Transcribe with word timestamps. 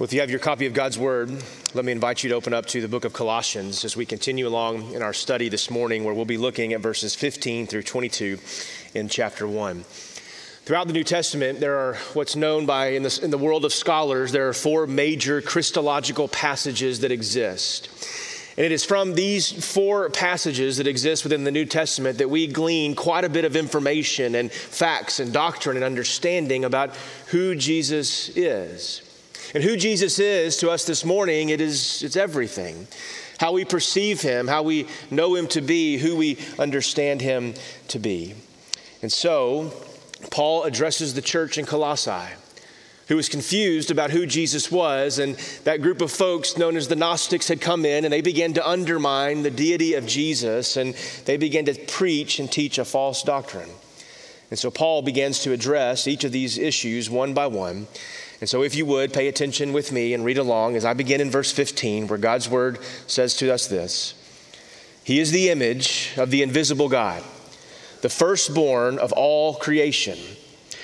Well, 0.00 0.06
if 0.06 0.14
you 0.14 0.20
have 0.20 0.30
your 0.30 0.38
copy 0.38 0.64
of 0.64 0.72
God's 0.72 0.98
Word, 0.98 1.30
let 1.74 1.84
me 1.84 1.92
invite 1.92 2.24
you 2.24 2.30
to 2.30 2.34
open 2.34 2.54
up 2.54 2.64
to 2.68 2.80
the 2.80 2.88
book 2.88 3.04
of 3.04 3.12
Colossians 3.12 3.84
as 3.84 3.98
we 3.98 4.06
continue 4.06 4.48
along 4.48 4.94
in 4.94 5.02
our 5.02 5.12
study 5.12 5.50
this 5.50 5.70
morning, 5.70 6.04
where 6.04 6.14
we'll 6.14 6.24
be 6.24 6.38
looking 6.38 6.72
at 6.72 6.80
verses 6.80 7.14
15 7.14 7.66
through 7.66 7.82
22 7.82 8.38
in 8.94 9.10
chapter 9.10 9.46
1. 9.46 9.84
Throughout 10.64 10.86
the 10.86 10.94
New 10.94 11.04
Testament, 11.04 11.60
there 11.60 11.76
are 11.76 11.96
what's 12.14 12.34
known 12.34 12.64
by, 12.64 12.92
in, 12.92 13.04
in 13.22 13.30
the 13.30 13.36
world 13.36 13.66
of 13.66 13.74
scholars, 13.74 14.32
there 14.32 14.48
are 14.48 14.54
four 14.54 14.86
major 14.86 15.42
Christological 15.42 16.28
passages 16.28 17.00
that 17.00 17.12
exist. 17.12 17.90
And 18.56 18.64
it 18.64 18.72
is 18.72 18.86
from 18.86 19.14
these 19.14 19.52
four 19.52 20.08
passages 20.08 20.78
that 20.78 20.86
exist 20.86 21.24
within 21.24 21.44
the 21.44 21.50
New 21.50 21.66
Testament 21.66 22.16
that 22.16 22.30
we 22.30 22.46
glean 22.46 22.94
quite 22.94 23.24
a 23.24 23.28
bit 23.28 23.44
of 23.44 23.54
information 23.54 24.34
and 24.34 24.50
facts 24.50 25.20
and 25.20 25.30
doctrine 25.30 25.76
and 25.76 25.84
understanding 25.84 26.64
about 26.64 26.96
who 27.26 27.54
Jesus 27.54 28.30
is. 28.34 29.02
And 29.54 29.64
who 29.64 29.76
Jesus 29.76 30.18
is 30.18 30.56
to 30.58 30.70
us 30.70 30.84
this 30.84 31.04
morning, 31.04 31.48
it 31.48 31.60
is 31.60 32.02
it's 32.02 32.16
everything. 32.16 32.86
How 33.38 33.52
we 33.52 33.64
perceive 33.64 34.20
him, 34.20 34.46
how 34.46 34.62
we 34.62 34.86
know 35.10 35.34
him 35.34 35.46
to 35.48 35.60
be, 35.60 35.96
who 35.96 36.16
we 36.16 36.38
understand 36.58 37.20
him 37.20 37.54
to 37.88 37.98
be. 37.98 38.34
And 39.02 39.10
so, 39.10 39.72
Paul 40.30 40.64
addresses 40.64 41.14
the 41.14 41.22
church 41.22 41.56
in 41.56 41.64
Colossae 41.64 42.34
who 43.10 43.16
was 43.16 43.28
confused 43.28 43.90
about 43.90 44.12
who 44.12 44.24
Jesus 44.24 44.70
was. 44.70 45.18
And 45.18 45.34
that 45.64 45.82
group 45.82 46.00
of 46.00 46.12
folks, 46.12 46.56
known 46.56 46.76
as 46.76 46.86
the 46.86 46.94
Gnostics, 46.94 47.48
had 47.48 47.60
come 47.60 47.84
in 47.84 48.04
and 48.04 48.12
they 48.12 48.20
began 48.20 48.52
to 48.52 48.66
undermine 48.66 49.42
the 49.42 49.50
deity 49.50 49.94
of 49.94 50.06
Jesus 50.06 50.76
and 50.76 50.94
they 51.24 51.36
began 51.36 51.64
to 51.64 51.74
preach 51.74 52.38
and 52.38 52.50
teach 52.50 52.78
a 52.78 52.84
false 52.84 53.24
doctrine. 53.24 53.68
And 54.50 54.56
so 54.56 54.70
Paul 54.70 55.02
begins 55.02 55.40
to 55.40 55.52
address 55.52 56.06
each 56.06 56.22
of 56.22 56.30
these 56.30 56.56
issues 56.56 57.10
one 57.10 57.34
by 57.34 57.48
one. 57.48 57.88
And 58.40 58.48
so, 58.48 58.62
if 58.62 58.74
you 58.74 58.86
would, 58.86 59.12
pay 59.12 59.28
attention 59.28 59.74
with 59.74 59.92
me 59.92 60.14
and 60.14 60.24
read 60.24 60.38
along 60.38 60.74
as 60.74 60.84
I 60.84 60.94
begin 60.94 61.20
in 61.20 61.30
verse 61.30 61.52
15, 61.52 62.08
where 62.08 62.18
God's 62.18 62.48
word 62.48 62.78
says 63.06 63.36
to 63.36 63.52
us 63.52 63.66
this 63.66 64.14
He 65.04 65.20
is 65.20 65.30
the 65.30 65.50
image 65.50 66.12
of 66.16 66.30
the 66.30 66.42
invisible 66.42 66.88
God, 66.88 67.22
the 68.00 68.08
firstborn 68.08 68.98
of 68.98 69.12
all 69.12 69.54
creation. 69.54 70.18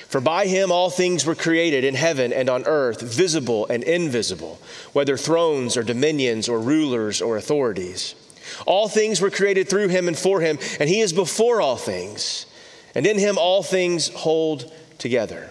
For 0.08 0.20
by 0.20 0.46
him 0.46 0.70
all 0.70 0.88
things 0.88 1.26
were 1.26 1.34
created 1.34 1.82
in 1.82 1.96
heaven 1.96 2.32
and 2.32 2.48
on 2.48 2.64
earth, 2.64 3.00
visible 3.00 3.66
and 3.66 3.82
invisible, 3.82 4.60
whether 4.92 5.16
thrones 5.16 5.76
or 5.76 5.82
dominions 5.82 6.48
or 6.48 6.60
rulers 6.60 7.20
or 7.20 7.36
authorities. 7.36 8.14
All 8.66 8.88
things 8.88 9.20
were 9.20 9.30
created 9.30 9.68
through 9.68 9.88
him 9.88 10.06
and 10.06 10.16
for 10.16 10.40
him, 10.40 10.58
and 10.78 10.88
he 10.88 11.00
is 11.00 11.12
before 11.12 11.60
all 11.60 11.76
things, 11.76 12.46
and 12.94 13.04
in 13.04 13.18
him 13.18 13.36
all 13.36 13.64
things 13.64 14.08
hold 14.08 14.72
together. 14.98 15.50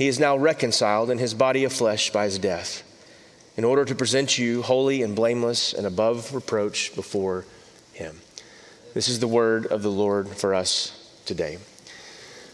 he 0.00 0.08
is 0.08 0.18
now 0.18 0.34
reconciled 0.34 1.10
in 1.10 1.18
his 1.18 1.34
body 1.34 1.62
of 1.62 1.74
flesh 1.74 2.08
by 2.10 2.24
his 2.24 2.38
death, 2.38 2.82
in 3.58 3.64
order 3.64 3.84
to 3.84 3.94
present 3.94 4.38
you 4.38 4.62
holy 4.62 5.02
and 5.02 5.14
blameless 5.14 5.74
and 5.74 5.86
above 5.86 6.34
reproach 6.34 6.94
before 6.94 7.44
him. 7.92 8.18
This 8.94 9.10
is 9.10 9.20
the 9.20 9.28
word 9.28 9.66
of 9.66 9.82
the 9.82 9.90
Lord 9.90 10.28
for 10.28 10.54
us 10.54 11.20
today. 11.26 11.58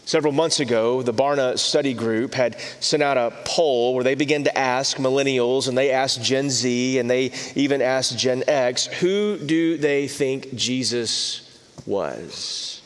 Several 0.03 0.33
months 0.33 0.59
ago, 0.59 1.01
the 1.01 1.13
Barna 1.13 1.57
Study 1.57 1.93
Group 1.93 2.33
had 2.33 2.59
sent 2.81 3.01
out 3.01 3.15
a 3.15 3.33
poll 3.45 3.95
where 3.95 4.03
they 4.03 4.15
began 4.15 4.43
to 4.43 4.57
ask 4.57 4.97
millennials 4.97 5.69
and 5.69 5.77
they 5.77 5.91
asked 5.91 6.21
Gen 6.21 6.49
Z 6.49 6.99
and 6.99 7.09
they 7.09 7.31
even 7.55 7.81
asked 7.81 8.17
Gen 8.17 8.43
X, 8.45 8.87
who 8.87 9.37
do 9.37 9.77
they 9.77 10.09
think 10.09 10.53
Jesus 10.53 11.49
was? 11.85 12.76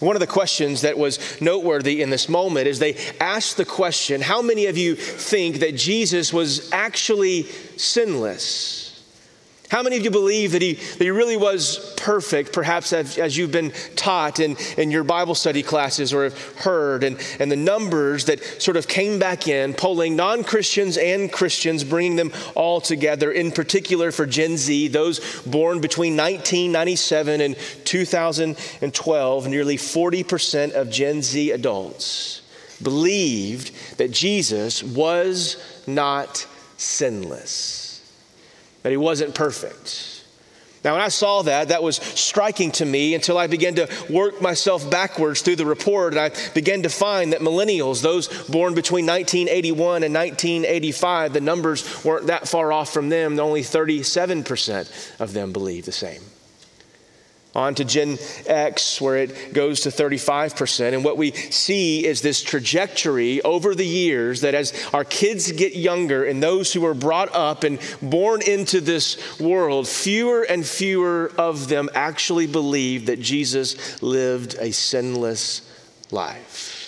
One 0.00 0.16
of 0.16 0.20
the 0.20 0.26
questions 0.26 0.82
that 0.82 0.98
was 0.98 1.40
noteworthy 1.40 2.02
in 2.02 2.10
this 2.10 2.28
moment 2.28 2.66
is 2.66 2.78
they 2.78 2.96
asked 3.20 3.56
the 3.56 3.64
question 3.64 4.20
How 4.20 4.42
many 4.42 4.66
of 4.66 4.76
you 4.76 4.94
think 4.94 5.60
that 5.60 5.74
Jesus 5.74 6.32
was 6.32 6.72
actually 6.72 7.44
sinless? 7.76 8.79
How 9.70 9.84
many 9.84 9.96
of 9.96 10.02
you 10.02 10.10
believe 10.10 10.50
that 10.52 10.62
he, 10.62 10.72
that 10.74 11.00
he 11.00 11.10
really 11.10 11.36
was 11.36 11.94
perfect, 11.96 12.52
perhaps 12.52 12.92
as, 12.92 13.16
as 13.18 13.36
you've 13.36 13.52
been 13.52 13.72
taught 13.94 14.40
in, 14.40 14.56
in 14.76 14.90
your 14.90 15.04
Bible 15.04 15.36
study 15.36 15.62
classes 15.62 16.12
or 16.12 16.24
have 16.24 16.56
heard, 16.56 17.04
and, 17.04 17.16
and 17.38 17.52
the 17.52 17.56
numbers 17.56 18.24
that 18.24 18.42
sort 18.60 18.76
of 18.76 18.88
came 18.88 19.20
back 19.20 19.46
in, 19.46 19.72
polling 19.74 20.16
non 20.16 20.42
Christians 20.42 20.96
and 20.96 21.30
Christians, 21.30 21.84
bringing 21.84 22.16
them 22.16 22.32
all 22.56 22.80
together, 22.80 23.30
in 23.30 23.52
particular 23.52 24.10
for 24.10 24.26
Gen 24.26 24.56
Z, 24.56 24.88
those 24.88 25.20
born 25.42 25.80
between 25.80 26.16
1997 26.16 27.40
and 27.40 27.56
2012, 27.84 29.46
nearly 29.46 29.76
40% 29.76 30.72
of 30.72 30.90
Gen 30.90 31.22
Z 31.22 31.52
adults 31.52 32.42
believed 32.82 33.70
that 33.98 34.10
Jesus 34.10 34.82
was 34.82 35.62
not 35.86 36.44
sinless 36.76 37.89
that 38.82 38.90
he 38.90 38.96
wasn't 38.96 39.34
perfect. 39.34 40.20
Now, 40.82 40.94
when 40.94 41.02
I 41.02 41.08
saw 41.08 41.42
that, 41.42 41.68
that 41.68 41.82
was 41.82 41.96
striking 41.96 42.72
to 42.72 42.86
me 42.86 43.14
until 43.14 43.36
I 43.36 43.48
began 43.48 43.74
to 43.74 43.88
work 44.08 44.40
myself 44.40 44.90
backwards 44.90 45.42
through 45.42 45.56
the 45.56 45.66
report 45.66 46.14
and 46.14 46.20
I 46.20 46.30
began 46.54 46.82
to 46.84 46.88
find 46.88 47.34
that 47.34 47.40
millennials, 47.42 48.00
those 48.00 48.28
born 48.48 48.74
between 48.74 49.04
1981 49.04 50.04
and 50.04 50.14
1985, 50.14 51.34
the 51.34 51.40
numbers 51.42 52.02
weren't 52.02 52.28
that 52.28 52.48
far 52.48 52.72
off 52.72 52.92
from 52.94 53.10
them. 53.10 53.38
Only 53.38 53.60
37% 53.60 55.20
of 55.20 55.34
them 55.34 55.52
believe 55.52 55.84
the 55.84 55.92
same 55.92 56.22
on 57.54 57.74
to 57.74 57.84
Gen 57.84 58.18
X, 58.46 59.00
where 59.00 59.16
it 59.16 59.52
goes 59.52 59.80
to 59.80 59.88
35%. 59.88 60.92
And 60.92 61.04
what 61.04 61.16
we 61.16 61.32
see 61.32 62.06
is 62.06 62.22
this 62.22 62.42
trajectory 62.42 63.42
over 63.42 63.74
the 63.74 63.86
years 63.86 64.42
that 64.42 64.54
as 64.54 64.72
our 64.92 65.04
kids 65.04 65.50
get 65.52 65.74
younger 65.74 66.24
and 66.24 66.42
those 66.42 66.72
who 66.72 66.84
are 66.86 66.94
brought 66.94 67.34
up 67.34 67.64
and 67.64 67.80
born 68.00 68.42
into 68.42 68.80
this 68.80 69.40
world, 69.40 69.88
fewer 69.88 70.42
and 70.42 70.64
fewer 70.64 71.32
of 71.36 71.68
them 71.68 71.88
actually 71.94 72.46
believe 72.46 73.06
that 73.06 73.20
Jesus 73.20 74.00
lived 74.02 74.54
a 74.60 74.70
sinless 74.70 75.62
life. 76.12 76.80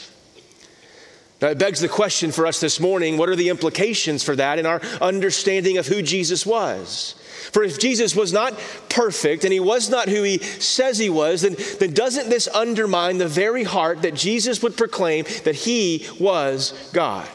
Now, 1.40 1.48
it 1.48 1.58
begs 1.58 1.80
the 1.80 1.88
question 1.88 2.30
for 2.30 2.46
us 2.46 2.60
this 2.60 2.78
morning 2.78 3.18
what 3.18 3.28
are 3.28 3.34
the 3.34 3.48
implications 3.48 4.22
for 4.22 4.36
that 4.36 4.60
in 4.60 4.66
our 4.66 4.80
understanding 5.00 5.76
of 5.76 5.88
who 5.88 6.00
Jesus 6.00 6.46
was? 6.46 7.16
For 7.50 7.62
if 7.64 7.78
Jesus 7.78 8.14
was 8.14 8.32
not 8.32 8.58
perfect 8.88 9.44
and 9.44 9.52
he 9.52 9.60
was 9.60 9.90
not 9.90 10.08
who 10.08 10.22
he 10.22 10.38
says 10.38 10.98
he 10.98 11.10
was, 11.10 11.42
then, 11.42 11.56
then 11.80 11.92
doesn't 11.92 12.30
this 12.30 12.48
undermine 12.48 13.18
the 13.18 13.28
very 13.28 13.64
heart 13.64 14.02
that 14.02 14.14
Jesus 14.14 14.62
would 14.62 14.76
proclaim 14.76 15.24
that 15.44 15.56
he 15.56 16.06
was 16.20 16.90
God? 16.92 17.28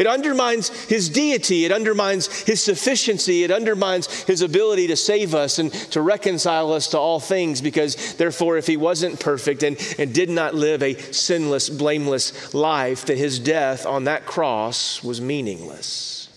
It 0.00 0.06
undermines 0.06 0.70
his 0.86 1.10
deity. 1.10 1.66
It 1.66 1.72
undermines 1.72 2.44
his 2.44 2.62
sufficiency. 2.62 3.44
It 3.44 3.50
undermines 3.50 4.06
his 4.22 4.40
ability 4.40 4.86
to 4.86 4.96
save 4.96 5.34
us 5.34 5.58
and 5.58 5.70
to 5.92 6.00
reconcile 6.00 6.72
us 6.72 6.88
to 6.88 6.98
all 6.98 7.20
things 7.20 7.60
because, 7.60 8.14
therefore, 8.14 8.56
if 8.56 8.66
he 8.66 8.78
wasn't 8.78 9.20
perfect 9.20 9.62
and, 9.62 9.76
and 9.98 10.14
did 10.14 10.30
not 10.30 10.54
live 10.54 10.82
a 10.82 10.94
sinless, 11.12 11.68
blameless 11.68 12.54
life, 12.54 13.04
then 13.04 13.18
his 13.18 13.38
death 13.38 13.84
on 13.84 14.04
that 14.04 14.24
cross 14.24 15.04
was 15.04 15.20
meaningless. 15.20 16.30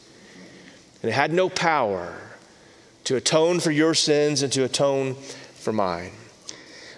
And 1.02 1.10
it 1.10 1.14
had 1.14 1.32
no 1.32 1.48
power 1.48 2.14
to 3.06 3.16
atone 3.16 3.60
for 3.60 3.72
your 3.72 3.94
sins 3.94 4.42
and 4.42 4.52
to 4.54 4.64
atone 4.64 5.16
for 5.16 5.74
mine. 5.74 6.12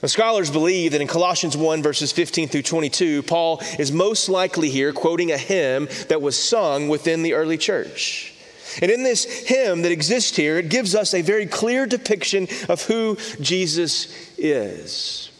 Now, 0.01 0.07
scholars 0.07 0.51
believe 0.51 0.91
that 0.91 1.01
in 1.01 1.07
Colossians 1.07 1.57
1, 1.57 1.81
verses 1.81 2.11
15 2.11 2.47
through 2.47 2.61
22, 2.61 3.23
Paul 3.23 3.61
is 3.79 3.91
most 3.91 4.29
likely 4.29 4.69
here 4.69 4.93
quoting 4.93 5.31
a 5.31 5.37
hymn 5.37 5.87
that 6.09 6.21
was 6.21 6.37
sung 6.37 6.89
within 6.89 7.23
the 7.23 7.33
early 7.33 7.57
church. 7.57 8.33
And 8.81 8.91
in 8.91 9.03
this 9.03 9.47
hymn 9.47 9.83
that 9.83 9.91
exists 9.91 10.35
here, 10.35 10.57
it 10.57 10.69
gives 10.69 10.95
us 10.95 11.13
a 11.13 11.21
very 11.21 11.45
clear 11.45 11.85
depiction 11.85 12.47
of 12.67 12.83
who 12.83 13.17
Jesus 13.39 14.37
is. 14.37 15.31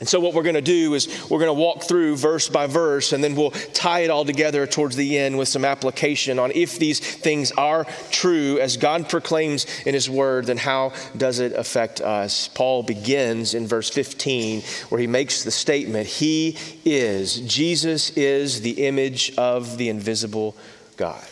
And 0.00 0.08
so, 0.08 0.20
what 0.20 0.32
we're 0.32 0.44
going 0.44 0.54
to 0.54 0.60
do 0.60 0.94
is 0.94 1.08
we're 1.28 1.40
going 1.40 1.48
to 1.48 1.60
walk 1.60 1.82
through 1.82 2.16
verse 2.16 2.48
by 2.48 2.68
verse, 2.68 3.12
and 3.12 3.22
then 3.22 3.34
we'll 3.34 3.50
tie 3.50 4.00
it 4.00 4.10
all 4.10 4.24
together 4.24 4.64
towards 4.64 4.94
the 4.94 5.18
end 5.18 5.36
with 5.36 5.48
some 5.48 5.64
application 5.64 6.38
on 6.38 6.52
if 6.54 6.78
these 6.78 7.00
things 7.00 7.50
are 7.52 7.84
true 8.10 8.60
as 8.60 8.76
God 8.76 9.08
proclaims 9.08 9.66
in 9.84 9.94
His 9.94 10.08
Word, 10.08 10.46
then 10.46 10.56
how 10.56 10.92
does 11.16 11.40
it 11.40 11.52
affect 11.52 12.00
us? 12.00 12.46
Paul 12.46 12.84
begins 12.84 13.54
in 13.54 13.66
verse 13.66 13.90
15, 13.90 14.62
where 14.88 15.00
he 15.00 15.08
makes 15.08 15.42
the 15.42 15.50
statement 15.50 16.06
He 16.06 16.56
is, 16.84 17.40
Jesus 17.40 18.10
is 18.10 18.60
the 18.60 18.86
image 18.86 19.34
of 19.36 19.78
the 19.78 19.88
invisible 19.88 20.56
God. 20.96 21.24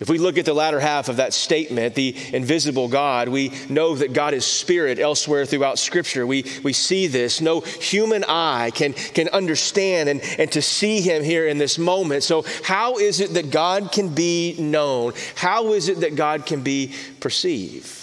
If 0.00 0.08
we 0.08 0.16
look 0.16 0.38
at 0.38 0.46
the 0.46 0.54
latter 0.54 0.80
half 0.80 1.10
of 1.10 1.16
that 1.16 1.34
statement, 1.34 1.94
the 1.94 2.16
invisible 2.32 2.88
God, 2.88 3.28
we 3.28 3.52
know 3.68 3.94
that 3.94 4.14
God 4.14 4.32
is 4.32 4.46
spirit 4.46 4.98
elsewhere 4.98 5.44
throughout 5.44 5.78
Scripture. 5.78 6.26
We, 6.26 6.46
we 6.62 6.72
see 6.72 7.06
this. 7.06 7.42
No 7.42 7.60
human 7.60 8.24
eye 8.24 8.70
can, 8.74 8.94
can 8.94 9.28
understand 9.28 10.08
and, 10.08 10.22
and 10.38 10.50
to 10.52 10.62
see 10.62 11.02
him 11.02 11.22
here 11.22 11.46
in 11.46 11.58
this 11.58 11.78
moment. 11.78 12.22
So, 12.22 12.46
how 12.64 12.96
is 12.96 13.20
it 13.20 13.34
that 13.34 13.50
God 13.50 13.92
can 13.92 14.08
be 14.08 14.56
known? 14.58 15.12
How 15.34 15.74
is 15.74 15.90
it 15.90 16.00
that 16.00 16.16
God 16.16 16.46
can 16.46 16.62
be 16.62 16.94
perceived? 17.20 17.99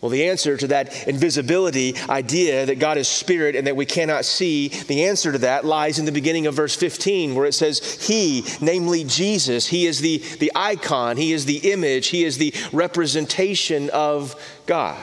Well, 0.00 0.10
the 0.10 0.28
answer 0.28 0.58
to 0.58 0.66
that 0.68 1.08
invisibility 1.08 1.96
idea 2.08 2.66
that 2.66 2.78
God 2.78 2.98
is 2.98 3.08
spirit 3.08 3.56
and 3.56 3.66
that 3.66 3.76
we 3.76 3.86
cannot 3.86 4.26
see, 4.26 4.68
the 4.68 5.04
answer 5.04 5.32
to 5.32 5.38
that 5.38 5.64
lies 5.64 5.98
in 5.98 6.04
the 6.04 6.12
beginning 6.12 6.46
of 6.46 6.54
verse 6.54 6.76
15, 6.76 7.34
where 7.34 7.46
it 7.46 7.54
says, 7.54 8.06
He, 8.06 8.44
namely 8.60 9.04
Jesus, 9.04 9.66
He 9.66 9.86
is 9.86 10.00
the, 10.00 10.18
the 10.38 10.52
icon, 10.54 11.16
He 11.16 11.32
is 11.32 11.46
the 11.46 11.72
image, 11.72 12.08
He 12.08 12.24
is 12.24 12.36
the 12.36 12.52
representation 12.72 13.88
of 13.90 14.34
God. 14.66 14.98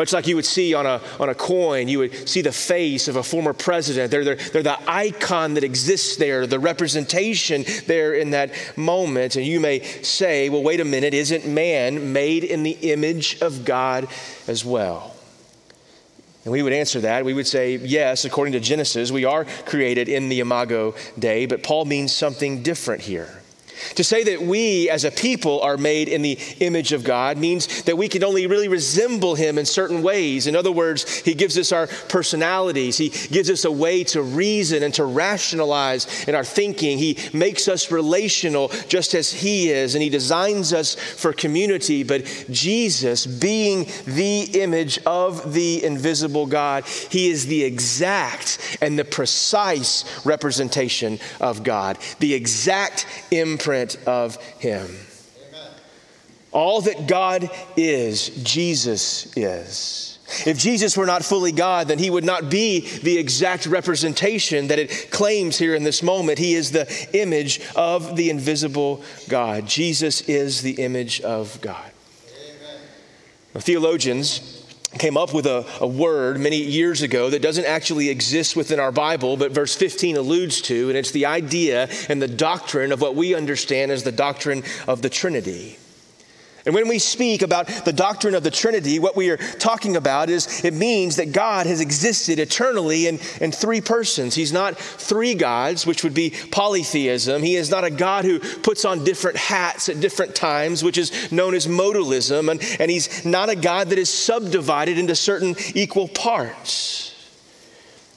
Much 0.00 0.14
like 0.14 0.26
you 0.26 0.34
would 0.34 0.46
see 0.46 0.72
on 0.72 0.86
a, 0.86 0.98
on 1.18 1.28
a 1.28 1.34
coin, 1.34 1.86
you 1.86 1.98
would 1.98 2.26
see 2.26 2.40
the 2.40 2.50
face 2.50 3.06
of 3.06 3.16
a 3.16 3.22
former 3.22 3.52
president. 3.52 4.10
They're, 4.10 4.24
they're, 4.24 4.36
they're 4.36 4.62
the 4.62 4.78
icon 4.90 5.52
that 5.52 5.62
exists 5.62 6.16
there, 6.16 6.46
the 6.46 6.58
representation 6.58 7.66
there 7.86 8.14
in 8.14 8.30
that 8.30 8.50
moment. 8.78 9.36
And 9.36 9.44
you 9.44 9.60
may 9.60 9.80
say, 9.80 10.48
well, 10.48 10.62
wait 10.62 10.80
a 10.80 10.86
minute, 10.86 11.12
isn't 11.12 11.46
man 11.46 12.14
made 12.14 12.44
in 12.44 12.62
the 12.62 12.70
image 12.80 13.42
of 13.42 13.66
God 13.66 14.08
as 14.48 14.64
well? 14.64 15.14
And 16.44 16.52
we 16.52 16.62
would 16.62 16.72
answer 16.72 17.00
that. 17.00 17.26
We 17.26 17.34
would 17.34 17.46
say, 17.46 17.76
yes, 17.76 18.24
according 18.24 18.52
to 18.52 18.60
Genesis, 18.60 19.10
we 19.10 19.26
are 19.26 19.44
created 19.66 20.08
in 20.08 20.30
the 20.30 20.40
imago 20.40 20.94
Dei, 21.18 21.44
but 21.44 21.62
Paul 21.62 21.84
means 21.84 22.10
something 22.10 22.62
different 22.62 23.02
here. 23.02 23.39
To 23.94 24.04
say 24.04 24.22
that 24.24 24.42
we 24.42 24.90
as 24.90 25.04
a 25.04 25.10
people 25.10 25.60
are 25.60 25.76
made 25.76 26.08
in 26.08 26.22
the 26.22 26.38
image 26.60 26.92
of 26.92 27.04
God 27.04 27.38
means 27.38 27.82
that 27.84 27.96
we 27.96 28.08
can 28.08 28.22
only 28.22 28.46
really 28.46 28.68
resemble 28.68 29.34
Him 29.34 29.58
in 29.58 29.66
certain 29.66 30.02
ways. 30.02 30.46
In 30.46 30.54
other 30.54 30.72
words, 30.72 31.18
He 31.18 31.34
gives 31.34 31.56
us 31.58 31.72
our 31.72 31.86
personalities, 32.08 32.98
He 32.98 33.08
gives 33.08 33.50
us 33.50 33.64
a 33.64 33.72
way 33.72 34.04
to 34.04 34.22
reason 34.22 34.82
and 34.82 34.92
to 34.94 35.04
rationalize 35.04 36.28
in 36.28 36.34
our 36.34 36.44
thinking. 36.44 36.98
He 36.98 37.18
makes 37.32 37.68
us 37.68 37.90
relational 37.90 38.68
just 38.88 39.14
as 39.14 39.32
He 39.32 39.70
is, 39.70 39.94
and 39.94 40.02
He 40.02 40.10
designs 40.10 40.72
us 40.72 40.94
for 40.94 41.32
community. 41.32 42.02
But 42.02 42.24
Jesus, 42.50 43.26
being 43.26 43.86
the 44.04 44.42
image 44.60 44.98
of 45.06 45.54
the 45.54 45.82
invisible 45.84 46.46
God, 46.46 46.84
He 46.84 47.30
is 47.30 47.46
the 47.46 47.64
exact 47.64 48.78
and 48.80 48.98
the 48.98 49.04
precise 49.04 50.04
representation 50.24 51.18
of 51.40 51.62
God, 51.64 51.98
the 52.18 52.34
exact 52.34 53.06
imprint 53.30 53.69
imprint 53.70 53.96
of 54.06 54.36
him. 54.58 54.86
Amen. 54.86 55.70
All 56.52 56.80
that 56.82 57.06
God 57.06 57.50
is, 57.76 58.28
Jesus 58.42 59.36
is. 59.36 60.18
If 60.46 60.58
Jesus 60.58 60.96
were 60.96 61.06
not 61.06 61.24
fully 61.24 61.50
God, 61.50 61.88
then 61.88 61.98
he 61.98 62.08
would 62.08 62.24
not 62.24 62.50
be 62.50 62.88
the 62.98 63.18
exact 63.18 63.66
representation 63.66 64.68
that 64.68 64.78
it 64.78 65.10
claims 65.10 65.58
here 65.58 65.74
in 65.74 65.82
this 65.82 66.04
moment. 66.04 66.38
He 66.38 66.54
is 66.54 66.70
the 66.70 66.86
image 67.12 67.60
of 67.74 68.16
the 68.16 68.30
invisible 68.30 69.02
God. 69.28 69.66
Jesus 69.66 70.20
is 70.22 70.62
the 70.62 70.82
image 70.82 71.20
of 71.22 71.60
God. 71.60 71.90
Now, 73.54 73.60
theologians 73.60 74.59
came 74.98 75.16
up 75.16 75.32
with 75.32 75.46
a, 75.46 75.64
a, 75.80 75.86
word 75.86 76.40
many 76.40 76.56
years 76.56 77.02
ago 77.02 77.30
that 77.30 77.42
doesn't 77.42 77.64
actually 77.64 78.08
exist 78.08 78.56
within 78.56 78.80
our 78.80 78.90
Bible, 78.90 79.36
but 79.36 79.52
verse 79.52 79.74
15 79.76 80.16
alludes 80.16 80.60
to, 80.62 80.88
and 80.88 80.98
it's 80.98 81.12
the 81.12 81.26
idea 81.26 81.88
and 82.08 82.20
the 82.20 82.28
doctrine 82.28 82.90
of 82.90 83.00
what 83.00 83.14
we 83.14 83.34
understand 83.34 83.92
as 83.92 84.02
the 84.02 84.12
doctrine 84.12 84.64
of 84.88 85.02
the 85.02 85.08
Trinity. 85.08 85.78
And 86.66 86.74
when 86.74 86.88
we 86.88 86.98
speak 86.98 87.42
about 87.42 87.66
the 87.84 87.92
doctrine 87.92 88.34
of 88.34 88.42
the 88.42 88.50
Trinity, 88.50 88.98
what 88.98 89.16
we 89.16 89.30
are 89.30 89.36
talking 89.36 89.96
about 89.96 90.28
is 90.28 90.64
it 90.64 90.74
means 90.74 91.16
that 91.16 91.32
God 91.32 91.66
has 91.66 91.80
existed 91.80 92.38
eternally 92.38 93.06
in, 93.06 93.18
in 93.40 93.52
three 93.52 93.80
persons. 93.80 94.34
He's 94.34 94.52
not 94.52 94.76
three 94.78 95.34
gods, 95.34 95.86
which 95.86 96.04
would 96.04 96.14
be 96.14 96.34
polytheism. 96.50 97.42
He 97.42 97.56
is 97.56 97.70
not 97.70 97.84
a 97.84 97.90
God 97.90 98.24
who 98.24 98.38
puts 98.38 98.84
on 98.84 99.04
different 99.04 99.36
hats 99.36 99.88
at 99.88 100.00
different 100.00 100.34
times, 100.34 100.82
which 100.82 100.98
is 100.98 101.32
known 101.32 101.54
as 101.54 101.66
modalism. 101.66 102.50
And, 102.50 102.62
and 102.80 102.90
he's 102.90 103.24
not 103.24 103.48
a 103.48 103.56
God 103.56 103.88
that 103.88 103.98
is 103.98 104.10
subdivided 104.10 104.98
into 104.98 105.14
certain 105.14 105.54
equal 105.74 106.08
parts 106.08 107.09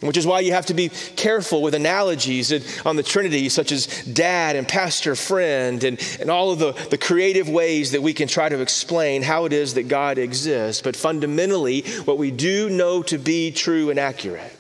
which 0.08 0.18
is 0.18 0.28
why 0.28 0.40
you 0.40 0.54
have 0.54 0.66
to 0.68 0.74
be 0.74 0.90
careful 0.90 1.62
with 1.62 1.74
analogies 1.74 2.52
on 2.86 2.96
the 2.96 3.04
Trinity, 3.04 3.50
such 3.50 3.72
as 3.72 3.88
dad 4.06 4.56
and 4.56 4.68
pastor 4.68 5.16
friend, 5.16 5.84
and, 5.84 6.18
and 6.20 6.30
all 6.30 6.52
of 6.52 6.60
the, 6.60 6.74
the 6.90 6.98
creative 6.98 7.50
ways 7.50 7.92
that 7.92 8.02
we 8.02 8.14
can 8.14 8.28
try 8.28 8.50
to 8.50 8.62
explain 8.62 9.22
how 9.22 9.46
it 9.46 9.54
is 9.54 9.74
that 9.76 9.88
God 9.88 10.18
exists. 10.18 10.82
But 10.82 10.96
fundamentally, 10.96 11.82
what 12.06 12.18
we 12.18 12.32
do 12.32 12.70
know 12.70 13.04
to 13.04 13.18
be 13.18 13.52
true 13.52 13.90
and 13.90 14.00
accurate 14.00 14.58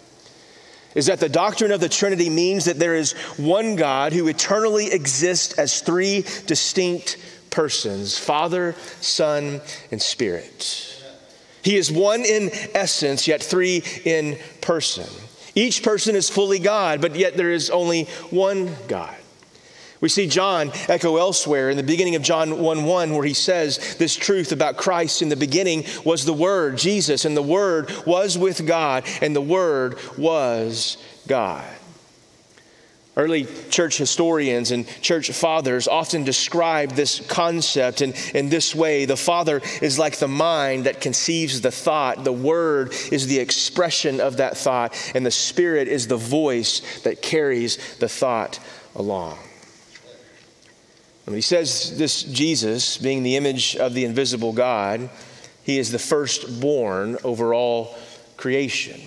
is 0.95 1.07
that 1.07 1.19
the 1.19 1.29
doctrine 1.29 1.71
of 1.71 1.79
the 1.79 1.89
Trinity 1.89 2.29
means 2.29 2.65
that 2.65 2.79
there 2.79 2.95
is 2.95 3.13
one 3.37 3.75
God 3.75 4.13
who 4.13 4.27
eternally 4.27 4.91
exists 4.91 5.57
as 5.57 5.81
three 5.81 6.23
distinct 6.45 7.17
persons 7.49 8.17
Father, 8.17 8.73
Son, 9.01 9.61
and 9.91 10.01
Spirit. 10.01 10.89
He 11.63 11.77
is 11.77 11.91
one 11.91 12.25
in 12.25 12.49
essence, 12.73 13.27
yet 13.27 13.41
three 13.41 13.83
in 14.03 14.37
person. 14.61 15.09
Each 15.55 15.83
person 15.83 16.15
is 16.15 16.29
fully 16.29 16.59
God, 16.59 17.01
but 17.01 17.15
yet 17.15 17.37
there 17.37 17.51
is 17.51 17.69
only 17.69 18.05
one 18.29 18.75
God. 18.87 19.15
We 20.01 20.09
see 20.09 20.27
John 20.27 20.71
echo 20.89 21.15
elsewhere 21.15 21.69
in 21.69 21.77
the 21.77 21.83
beginning 21.83 22.15
of 22.15 22.21
John 22.21 22.59
1 22.59 22.83
1, 22.83 23.13
where 23.13 23.23
he 23.23 23.33
says 23.33 23.95
this 23.95 24.15
truth 24.15 24.51
about 24.51 24.75
Christ 24.75 25.21
in 25.21 25.29
the 25.29 25.37
beginning 25.37 25.85
was 26.03 26.25
the 26.25 26.33
Word, 26.33 26.77
Jesus, 26.77 27.23
and 27.23 27.37
the 27.37 27.41
Word 27.41 27.89
was 28.05 28.37
with 28.37 28.67
God, 28.67 29.05
and 29.21 29.33
the 29.33 29.39
Word 29.39 29.97
was 30.17 30.97
God. 31.25 31.63
Early 33.15 33.45
church 33.69 33.99
historians 33.99 34.71
and 34.71 34.87
church 35.01 35.29
fathers 35.29 35.87
often 35.87 36.23
describe 36.23 36.93
this 36.93 37.19
concept 37.27 38.01
in, 38.01 38.13
in 38.33 38.49
this 38.49 38.73
way. 38.73 39.05
The 39.05 39.15
Father 39.15 39.61
is 39.83 39.99
like 39.99 40.17
the 40.17 40.27
mind 40.27 40.85
that 40.85 40.99
conceives 40.99 41.61
the 41.61 41.69
thought, 41.69 42.23
the 42.23 42.33
Word 42.33 42.91
is 43.11 43.27
the 43.27 43.37
expression 43.37 44.19
of 44.19 44.37
that 44.37 44.57
thought, 44.57 44.95
and 45.13 45.23
the 45.23 45.31
Spirit 45.31 45.87
is 45.87 46.07
the 46.07 46.17
voice 46.17 47.01
that 47.03 47.21
carries 47.21 47.97
the 47.97 48.09
thought 48.09 48.59
along. 48.95 49.37
When 51.25 51.35
he 51.35 51.41
says 51.41 51.95
this 51.97 52.23
Jesus, 52.23 52.97
being 52.97 53.21
the 53.21 53.37
image 53.37 53.75
of 53.75 53.93
the 53.93 54.05
invisible 54.05 54.53
God, 54.53 55.09
he 55.63 55.77
is 55.77 55.91
the 55.91 55.99
firstborn 55.99 57.17
over 57.23 57.53
all 57.53 57.95
creation. 58.37 58.99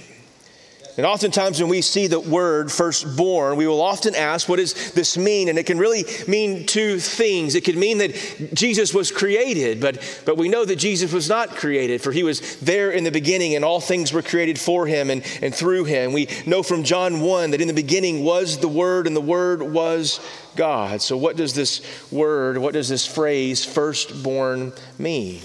And 0.96 1.04
oftentimes, 1.04 1.60
when 1.60 1.68
we 1.68 1.82
see 1.82 2.06
the 2.06 2.18
word 2.18 2.72
firstborn, 2.72 3.56
we 3.56 3.66
will 3.66 3.82
often 3.82 4.14
ask, 4.14 4.48
What 4.48 4.56
does 4.56 4.92
this 4.92 5.18
mean? 5.18 5.48
And 5.48 5.58
it 5.58 5.66
can 5.66 5.76
really 5.76 6.04
mean 6.26 6.64
two 6.64 6.98
things. 6.98 7.54
It 7.54 7.64
could 7.64 7.76
mean 7.76 7.98
that 7.98 8.54
Jesus 8.54 8.94
was 8.94 9.12
created, 9.12 9.78
but, 9.78 10.22
but 10.24 10.38
we 10.38 10.48
know 10.48 10.64
that 10.64 10.76
Jesus 10.76 11.12
was 11.12 11.28
not 11.28 11.50
created, 11.50 12.00
for 12.00 12.12
he 12.12 12.22
was 12.22 12.58
there 12.60 12.90
in 12.90 13.04
the 13.04 13.10
beginning, 13.10 13.54
and 13.54 13.62
all 13.62 13.78
things 13.78 14.10
were 14.10 14.22
created 14.22 14.58
for 14.58 14.86
him 14.86 15.10
and, 15.10 15.22
and 15.42 15.54
through 15.54 15.84
him. 15.84 16.14
We 16.14 16.28
know 16.46 16.62
from 16.62 16.82
John 16.82 17.20
1 17.20 17.50
that 17.50 17.60
in 17.60 17.68
the 17.68 17.74
beginning 17.74 18.24
was 18.24 18.58
the 18.58 18.68
Word, 18.68 19.06
and 19.06 19.14
the 19.14 19.20
Word 19.20 19.60
was 19.60 20.18
God. 20.56 21.02
So, 21.02 21.18
what 21.18 21.36
does 21.36 21.54
this 21.54 22.10
word, 22.10 22.56
what 22.56 22.72
does 22.72 22.88
this 22.88 23.06
phrase, 23.06 23.66
firstborn, 23.66 24.72
mean? 24.98 25.42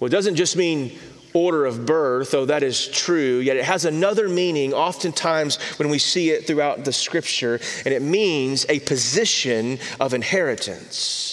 Well, 0.00 0.06
it 0.06 0.10
doesn't 0.10 0.36
just 0.36 0.56
mean 0.56 0.96
order 1.34 1.66
of 1.66 1.86
birth, 1.86 2.30
though 2.30 2.46
that 2.46 2.62
is 2.62 2.88
true, 2.88 3.38
yet 3.38 3.56
it 3.56 3.64
has 3.64 3.84
another 3.84 4.28
meaning 4.28 4.72
oftentimes 4.72 5.56
when 5.78 5.88
we 5.88 5.98
see 5.98 6.30
it 6.30 6.46
throughout 6.46 6.84
the 6.84 6.92
scripture, 6.92 7.60
and 7.84 7.94
it 7.94 8.02
means 8.02 8.66
a 8.68 8.80
position 8.80 9.78
of 10.00 10.14
inheritance. 10.14 11.27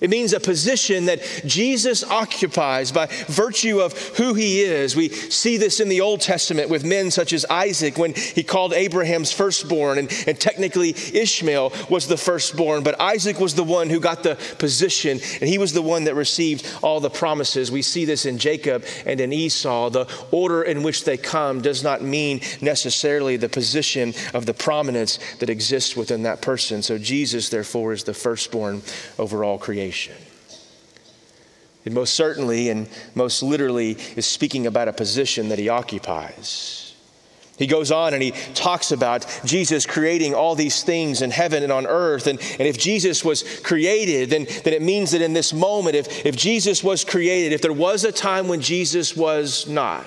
It 0.00 0.10
means 0.10 0.32
a 0.32 0.40
position 0.40 1.06
that 1.06 1.22
Jesus 1.46 2.04
occupies 2.04 2.92
by 2.92 3.06
virtue 3.28 3.80
of 3.80 3.96
who 4.16 4.34
he 4.34 4.60
is. 4.60 4.94
We 4.94 5.08
see 5.08 5.56
this 5.56 5.80
in 5.80 5.88
the 5.88 6.02
Old 6.02 6.20
Testament 6.20 6.68
with 6.68 6.84
men 6.84 7.10
such 7.10 7.32
as 7.32 7.46
Isaac 7.46 7.96
when 7.96 8.12
he 8.14 8.42
called 8.42 8.74
Abraham's 8.74 9.32
firstborn, 9.32 9.98
and, 9.98 10.24
and, 10.26 10.38
technically 10.38 10.90
Ishmael 10.90 11.72
was 11.88 12.06
the 12.06 12.16
firstborn, 12.16 12.82
but 12.82 13.00
Isaac 13.00 13.40
was 13.40 13.54
the 13.54 13.64
one 13.64 13.88
who 13.88 14.00
got 14.00 14.22
the 14.22 14.36
position, 14.58 15.18
and 15.40 15.48
he 15.48 15.58
was 15.58 15.72
the 15.72 15.82
one 15.82 16.04
that 16.04 16.14
received 16.14 16.66
all 16.82 17.00
the 17.00 17.10
promises. 17.10 17.72
We 17.72 17.82
see 17.82 18.04
this 18.04 18.26
in 18.26 18.38
Jacob 18.38 18.84
and 19.06 19.20
in 19.20 19.32
Esau. 19.32 19.90
The 19.90 20.08
order 20.30 20.62
in 20.62 20.82
which 20.82 21.04
they 21.04 21.16
come 21.16 21.62
does 21.62 21.82
not 21.82 22.02
mean 22.02 22.40
necessarily 22.60 23.36
the 23.36 23.48
position 23.48 24.12
of 24.34 24.44
the 24.44 24.54
prominence 24.54 25.18
that 25.38 25.48
exists 25.48 25.96
within 25.96 26.22
that 26.24 26.42
person. 26.42 26.82
So 26.82 26.98
Jesus, 26.98 27.48
therefore, 27.48 27.92
is 27.92 28.04
the 28.04 28.14
firstborn 28.14 28.82
over 29.18 29.42
all 29.42 29.58
creation 29.58 29.86
creation. 29.96 30.16
It 31.84 31.92
most 31.92 32.14
certainly 32.14 32.68
and 32.68 32.88
most 33.14 33.42
literally 33.42 33.92
is 34.16 34.26
speaking 34.26 34.66
about 34.66 34.88
a 34.88 34.92
position 34.92 35.50
that 35.50 35.58
he 35.58 35.68
occupies. 35.68 36.94
He 37.58 37.66
goes 37.66 37.90
on 37.90 38.12
and 38.12 38.22
he 38.22 38.32
talks 38.54 38.92
about 38.92 39.24
Jesus 39.44 39.86
creating 39.86 40.34
all 40.34 40.54
these 40.54 40.82
things 40.82 41.22
in 41.22 41.30
heaven 41.30 41.62
and 41.62 41.72
on 41.72 41.86
earth. 41.86 42.26
And, 42.26 42.38
and 42.58 42.68
if 42.68 42.76
Jesus 42.76 43.24
was 43.24 43.60
created, 43.60 44.28
then, 44.30 44.46
then 44.64 44.74
it 44.74 44.82
means 44.82 45.12
that 45.12 45.22
in 45.22 45.32
this 45.32 45.54
moment, 45.54 45.96
if, 45.96 46.26
if 46.26 46.36
Jesus 46.36 46.84
was 46.84 47.04
created, 47.04 47.52
if 47.52 47.62
there 47.62 47.72
was 47.72 48.04
a 48.04 48.12
time 48.12 48.48
when 48.48 48.60
Jesus 48.60 49.16
was 49.16 49.66
not, 49.66 50.06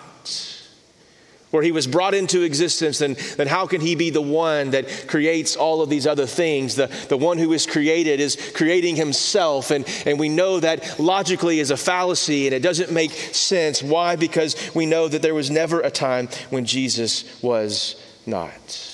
where 1.52 1.64
he 1.64 1.72
was 1.72 1.88
brought 1.88 2.14
into 2.14 2.44
existence, 2.44 3.00
then, 3.00 3.16
then 3.38 3.48
how 3.48 3.66
can 3.66 3.82
he 3.82 3.96
be 3.96 4.10
the 4.10 4.22
one 4.22 4.72
that 4.72 5.08
creates 5.08 5.56
all 5.56 5.82
of 5.82 5.90
these 5.90 6.06
other 6.06 6.26
things? 6.26 6.76
The, 6.76 6.88
the 7.10 7.18
one 7.18 7.38
who 7.38 7.54
is 7.54 7.66
created 7.66 8.20
is 8.20 8.52
creating 8.56 8.96
himself. 8.96 9.72
And, 9.72 9.86
and 10.06 10.20
we 10.20 10.30
know 10.30 10.60
that 10.60 11.00
logically 11.00 11.60
is 11.60 11.72
a 11.72 11.78
fallacy 11.78 12.46
and 12.46 12.54
it 12.54 12.62
doesn't 12.62 12.92
make 12.92 13.12
sense. 13.12 13.82
Why? 13.82 14.16
Because 14.16 14.74
we 14.76 14.86
know 14.86 15.08
that 15.08 15.22
there 15.22 15.36
was 15.36 15.50
never 15.50 15.82
a 15.82 15.92
time 15.92 16.28
when 16.50 16.66
Jesus 16.66 17.42
was 17.42 17.96
not. 18.26 18.86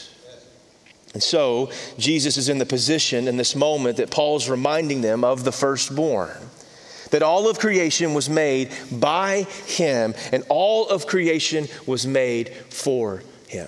And 1.14 1.24
so 1.24 1.72
Jesus 1.98 2.36
is 2.36 2.50
in 2.50 2.58
the 2.58 2.66
position 2.66 3.28
in 3.28 3.38
this 3.38 3.56
moment 3.56 3.98
that 3.98 4.12
Paul's 4.12 4.50
reminding 4.50 5.02
them 5.02 5.24
of 5.24 5.46
the 5.46 5.52
firstborn 5.52 6.38
that 7.12 7.24
all 7.24 7.50
of 7.50 7.60
creation 7.60 8.14
was 8.14 8.30
made 8.30 8.72
by 8.92 9.44
him 9.66 10.14
and 10.32 10.44
all 10.50 10.88
of 10.90 11.08
creation 11.08 11.68
was 11.86 12.06
made 12.06 12.50
for 12.50 13.24
him. 13.48 13.68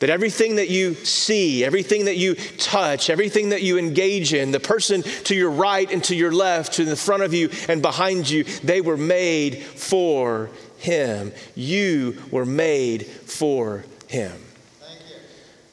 That 0.00 0.10
everything 0.10 0.56
that 0.56 0.68
you 0.68 0.94
see, 0.94 1.64
everything 1.64 2.06
that 2.06 2.16
you 2.16 2.34
touch, 2.34 3.08
everything 3.08 3.50
that 3.50 3.62
you 3.62 3.78
engage 3.78 4.34
in, 4.34 4.50
the 4.50 4.60
person 4.60 5.02
to 5.02 5.34
your 5.34 5.50
right 5.50 5.90
and 5.90 6.02
to 6.04 6.16
your 6.16 6.32
left, 6.32 6.74
to 6.74 6.84
the 6.84 6.96
front 6.96 7.22
of 7.22 7.32
you 7.32 7.48
and 7.68 7.80
behind 7.80 8.28
you, 8.28 8.44
they 8.62 8.80
were 8.80 8.96
made 8.98 9.62
for 9.62 10.50
Him. 10.78 11.32
You 11.54 12.20
were 12.30 12.44
made 12.44 13.06
for 13.06 13.84
Him. 14.08 14.32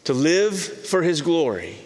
To 0.06 0.14
live 0.14 0.58
for 0.58 1.02
His 1.02 1.22
glory 1.22 1.81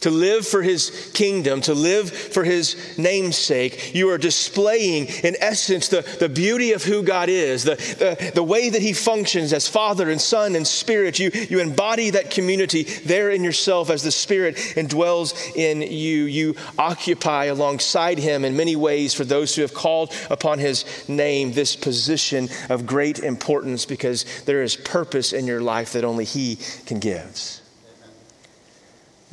to 0.00 0.10
live 0.10 0.46
for 0.46 0.62
his 0.62 1.10
kingdom, 1.14 1.60
to 1.62 1.74
live 1.74 2.10
for 2.10 2.44
his 2.44 2.98
namesake. 2.98 3.94
You 3.94 4.10
are 4.10 4.18
displaying, 4.18 5.06
in 5.24 5.36
essence, 5.40 5.88
the, 5.88 6.02
the 6.20 6.28
beauty 6.28 6.72
of 6.72 6.84
who 6.84 7.02
God 7.02 7.28
is, 7.28 7.64
the, 7.64 7.74
the, 7.74 8.32
the 8.34 8.42
way 8.42 8.70
that 8.70 8.82
he 8.82 8.92
functions 8.92 9.52
as 9.52 9.68
Father 9.68 10.10
and 10.10 10.20
Son 10.20 10.54
and 10.54 10.66
Spirit. 10.66 11.18
You, 11.18 11.30
you 11.32 11.60
embody 11.60 12.10
that 12.10 12.30
community 12.30 12.82
there 12.82 13.30
in 13.30 13.42
yourself 13.44 13.90
as 13.90 14.02
the 14.02 14.10
Spirit 14.10 14.56
indwells 14.56 15.34
in 15.56 15.82
you. 15.82 16.24
You 16.24 16.54
occupy 16.78 17.46
alongside 17.46 18.18
him 18.18 18.44
in 18.44 18.56
many 18.56 18.76
ways 18.76 19.14
for 19.14 19.24
those 19.24 19.54
who 19.54 19.62
have 19.62 19.74
called 19.74 20.12
upon 20.30 20.58
his 20.58 21.08
name 21.08 21.52
this 21.52 21.76
position 21.76 22.48
of 22.68 22.86
great 22.86 23.18
importance 23.18 23.84
because 23.84 24.24
there 24.42 24.62
is 24.62 24.76
purpose 24.76 25.32
in 25.32 25.46
your 25.46 25.60
life 25.60 25.92
that 25.92 26.04
only 26.04 26.24
he 26.24 26.56
can 26.86 26.98
give 26.98 27.57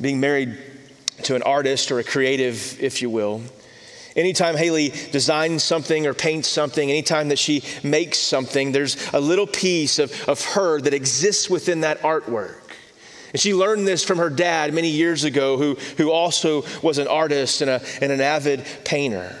being 0.00 0.20
married 0.20 0.56
to 1.24 1.34
an 1.34 1.42
artist 1.42 1.90
or 1.90 1.98
a 1.98 2.04
creative, 2.04 2.82
if 2.82 3.00
you 3.02 3.10
will. 3.10 3.42
Anytime 4.14 4.56
Haley 4.56 4.90
designs 5.12 5.62
something 5.62 6.06
or 6.06 6.14
paints 6.14 6.48
something, 6.48 6.90
anytime 6.90 7.28
that 7.28 7.38
she 7.38 7.62
makes 7.82 8.18
something, 8.18 8.72
there's 8.72 8.96
a 9.12 9.20
little 9.20 9.46
piece 9.46 9.98
of, 9.98 10.28
of 10.28 10.42
her 10.42 10.80
that 10.80 10.94
exists 10.94 11.50
within 11.50 11.82
that 11.82 12.00
artwork. 12.00 12.60
And 13.32 13.40
she 13.40 13.52
learned 13.52 13.86
this 13.86 14.02
from 14.02 14.16
her 14.18 14.30
dad 14.30 14.72
many 14.72 14.88
years 14.88 15.24
ago, 15.24 15.58
who, 15.58 15.74
who 15.98 16.10
also 16.10 16.64
was 16.82 16.96
an 16.96 17.08
artist 17.08 17.60
and, 17.60 17.70
a, 17.70 17.82
and 18.00 18.10
an 18.10 18.22
avid 18.22 18.64
painter. 18.84 19.36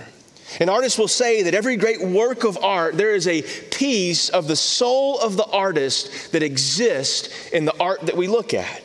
An 0.60 0.68
artist 0.68 0.98
will 0.98 1.08
say 1.08 1.42
that 1.42 1.54
every 1.54 1.76
great 1.76 2.02
work 2.02 2.44
of 2.44 2.62
art, 2.62 2.96
there 2.96 3.14
is 3.14 3.26
a 3.26 3.42
piece 3.70 4.28
of 4.28 4.48
the 4.48 4.56
soul 4.56 5.18
of 5.20 5.36
the 5.36 5.46
artist 5.46 6.32
that 6.32 6.42
exists 6.42 7.48
in 7.48 7.64
the 7.64 7.76
art 7.78 8.02
that 8.02 8.16
we 8.16 8.28
look 8.28 8.52
at. 8.52 8.82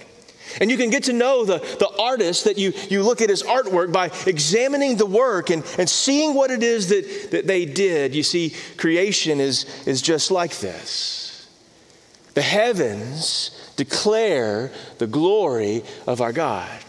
And 0.60 0.70
you 0.70 0.78
can 0.78 0.90
get 0.90 1.04
to 1.04 1.14
know 1.14 1.46
the, 1.46 1.60
the 1.60 1.90
artist 2.00 2.46
that 2.46 2.58
you, 2.58 2.74
you 2.90 3.04
look 3.04 3.22
at 3.22 3.30
his 3.30 3.44
artwork 3.44 3.92
by 3.92 4.12
examining 4.28 4.98
the 4.98 5.06
work 5.06 5.50
and, 5.50 5.64
and 5.78 5.90
seeing 5.90 6.34
what 6.34 6.52
it 6.52 6.64
is 6.64 6.90
that, 6.90 7.32
that 7.32 7.48
they 7.48 7.66
did. 7.66 8.16
You 8.16 8.24
see, 8.24 8.54
creation 8.78 9.40
is, 9.40 9.66
is 9.88 10.02
just 10.02 10.32
like 10.32 10.58
this. 10.58 11.50
The 12.34 12.42
heavens 12.42 13.52
declare 13.76 14.72
the 14.98 15.08
glory 15.08 15.84
of 16.08 16.22
our 16.22 16.32
God. 16.32 16.80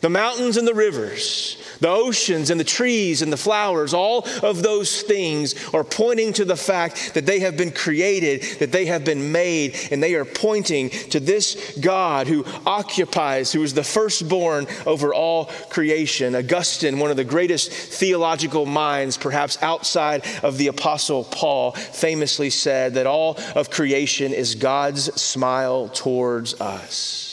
The 0.00 0.10
mountains 0.10 0.56
and 0.56 0.68
the 0.68 0.74
rivers, 0.74 1.56
the 1.80 1.88
oceans 1.88 2.50
and 2.50 2.60
the 2.60 2.64
trees 2.64 3.22
and 3.22 3.32
the 3.32 3.36
flowers, 3.36 3.94
all 3.94 4.26
of 4.42 4.62
those 4.62 5.02
things 5.02 5.54
are 5.72 5.84
pointing 5.84 6.32
to 6.34 6.44
the 6.44 6.56
fact 6.56 7.14
that 7.14 7.26
they 7.26 7.40
have 7.40 7.56
been 7.56 7.72
created, 7.72 8.42
that 8.60 8.72
they 8.72 8.86
have 8.86 9.04
been 9.04 9.32
made, 9.32 9.76
and 9.90 10.02
they 10.02 10.14
are 10.14 10.24
pointing 10.24 10.90
to 10.90 11.20
this 11.20 11.78
God 11.78 12.26
who 12.26 12.44
occupies, 12.66 13.52
who 13.52 13.62
is 13.62 13.74
the 13.74 13.84
firstborn 13.84 14.66
over 14.84 15.14
all 15.14 15.46
creation. 15.70 16.34
Augustine, 16.34 16.98
one 16.98 17.10
of 17.10 17.16
the 17.16 17.24
greatest 17.24 17.72
theological 17.72 18.66
minds, 18.66 19.16
perhaps 19.16 19.60
outside 19.62 20.26
of 20.42 20.58
the 20.58 20.68
Apostle 20.68 21.24
Paul, 21.24 21.72
famously 21.72 22.50
said 22.50 22.94
that 22.94 23.06
all 23.06 23.38
of 23.54 23.70
creation 23.70 24.32
is 24.32 24.54
God's 24.54 25.04
smile 25.20 25.88
towards 25.88 26.60
us. 26.60 27.25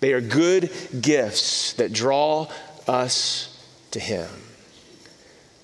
They 0.00 0.12
are 0.12 0.20
good 0.20 0.70
gifts 1.00 1.72
that 1.74 1.92
draw 1.92 2.48
us 2.86 3.52
to 3.92 4.00
Him. 4.00 4.28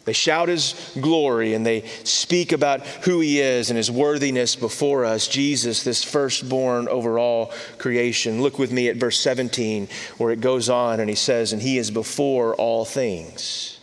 They 0.05 0.13
shout 0.13 0.49
His 0.49 0.75
glory 1.01 1.55
and 1.55 1.65
they 1.65 1.83
speak 2.05 2.53
about 2.53 2.85
who 3.05 3.21
He 3.21 3.41
is 3.41 3.71
and 3.71 3.77
His 3.77 3.91
worthiness 3.91 4.57
before 4.57 5.05
us. 5.05 5.29
Jesus, 5.29 5.85
this 5.85 6.03
firstborn 6.03 6.89
over 6.89 7.19
all 7.19 7.53
creation. 7.79 8.43
Look 8.43 8.59
with 8.59 8.73
me 8.73 8.89
at 8.89 8.97
verse 8.97 9.19
17 9.21 9.89
where 10.19 10.33
it 10.33 10.41
goes 10.41 10.69
on 10.69 10.99
and 10.99 11.09
He 11.09 11.15
says, 11.15 11.53
And 11.53 11.63
He 11.63 11.79
is 11.79 11.91
before 11.91 12.55
all 12.57 12.85
things. 12.85 13.79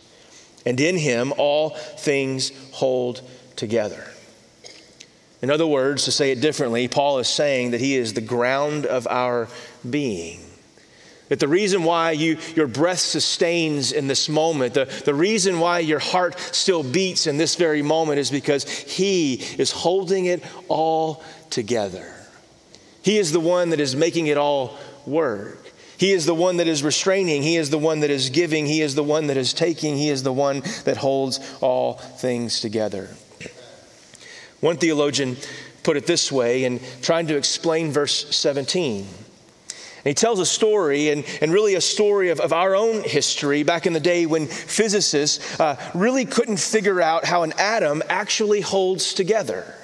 And 0.66 0.78
in 0.78 0.98
Him 0.98 1.32
all 1.38 1.70
things 1.70 2.52
hold 2.72 3.22
together. 3.56 4.04
In 5.42 5.50
other 5.50 5.66
words, 5.66 6.04
to 6.04 6.12
say 6.12 6.32
it 6.32 6.42
differently, 6.42 6.86
Paul 6.86 7.18
is 7.18 7.28
saying 7.28 7.70
that 7.70 7.80
He 7.80 7.96
is 7.96 8.12
the 8.12 8.20
ground 8.20 8.84
of 8.84 9.06
our 9.06 9.48
being. 9.88 10.40
That 11.28 11.38
the 11.38 11.48
reason 11.48 11.84
why 11.84 12.10
you, 12.10 12.38
your 12.56 12.66
breath 12.66 12.98
sustains 12.98 13.92
in 13.92 14.08
this 14.08 14.28
moment, 14.28 14.74
the, 14.74 14.86
the 15.04 15.14
reason 15.14 15.60
why 15.60 15.78
your 15.78 16.00
heart 16.00 16.38
still 16.38 16.82
beats 16.82 17.28
in 17.28 17.36
this 17.36 17.54
very 17.54 17.82
moment 17.82 18.18
is 18.18 18.32
because 18.32 18.68
He 18.68 19.34
is 19.34 19.70
holding 19.70 20.26
it 20.26 20.42
all 20.66 21.22
together. 21.48 22.12
He 23.02 23.16
is 23.16 23.30
the 23.30 23.40
one 23.40 23.70
that 23.70 23.78
is 23.78 23.94
making 23.94 24.26
it 24.26 24.36
all 24.36 24.76
work. 25.06 25.70
He 25.98 26.12
is 26.12 26.26
the 26.26 26.34
one 26.34 26.56
that 26.56 26.66
is 26.66 26.82
restraining. 26.82 27.42
He 27.42 27.56
is 27.56 27.70
the 27.70 27.78
one 27.78 28.00
that 28.00 28.10
is 28.10 28.30
giving. 28.30 28.66
He 28.66 28.80
is 28.80 28.94
the 28.94 29.04
one 29.04 29.28
that 29.28 29.36
is 29.36 29.52
taking. 29.52 29.96
He 29.96 30.08
is 30.08 30.22
the 30.22 30.32
one 30.32 30.62
that 30.84 30.96
holds 30.96 31.38
all 31.60 31.94
things 31.94 32.60
together. 32.60 33.08
One 34.60 34.78
theologian 34.78 35.36
put 35.82 35.96
it 35.96 36.06
this 36.06 36.32
way 36.32 36.64
in 36.64 36.80
trying 37.02 37.26
to 37.28 37.36
explain 37.36 37.92
verse 37.92 38.34
17. 38.34 39.06
And 40.04 40.06
he 40.06 40.14
tells 40.14 40.40
a 40.40 40.46
story, 40.46 41.10
and, 41.10 41.24
and 41.42 41.52
really 41.52 41.74
a 41.74 41.80
story 41.80 42.30
of, 42.30 42.40
of 42.40 42.52
our 42.52 42.74
own 42.74 43.02
history 43.02 43.62
back 43.62 43.86
in 43.86 43.92
the 43.92 44.00
day 44.00 44.24
when 44.24 44.46
physicists 44.46 45.60
uh, 45.60 45.76
really 45.94 46.24
couldn't 46.24 46.58
figure 46.58 47.02
out 47.02 47.26
how 47.26 47.42
an 47.42 47.52
atom 47.58 48.02
actually 48.08 48.62
holds 48.62 49.12
together. 49.12 49.74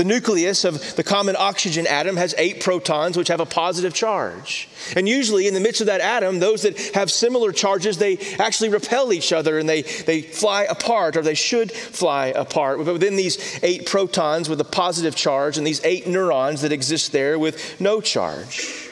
The 0.00 0.04
nucleus 0.04 0.64
of 0.64 0.96
the 0.96 1.04
common 1.04 1.36
oxygen 1.38 1.86
atom 1.86 2.16
has 2.16 2.34
eight 2.38 2.62
protons, 2.62 3.18
which 3.18 3.28
have 3.28 3.40
a 3.40 3.44
positive 3.44 3.92
charge. 3.92 4.70
And 4.96 5.06
usually, 5.06 5.46
in 5.46 5.52
the 5.52 5.60
midst 5.60 5.82
of 5.82 5.88
that 5.88 6.00
atom, 6.00 6.38
those 6.38 6.62
that 6.62 6.78
have 6.94 7.10
similar 7.10 7.52
charges, 7.52 7.98
they 7.98 8.16
actually 8.38 8.70
repel 8.70 9.12
each 9.12 9.30
other 9.30 9.58
and 9.58 9.68
they, 9.68 9.82
they 9.82 10.22
fly 10.22 10.62
apart, 10.62 11.18
or 11.18 11.22
they 11.22 11.34
should 11.34 11.70
fly 11.70 12.28
apart. 12.28 12.78
But 12.78 12.94
within 12.94 13.16
these 13.16 13.60
eight 13.62 13.84
protons 13.84 14.48
with 14.48 14.58
a 14.62 14.64
positive 14.64 15.14
charge 15.14 15.58
and 15.58 15.66
these 15.66 15.84
eight 15.84 16.06
neutrons 16.06 16.62
that 16.62 16.72
exist 16.72 17.12
there 17.12 17.38
with 17.38 17.78
no 17.78 18.00
charge. 18.00 18.89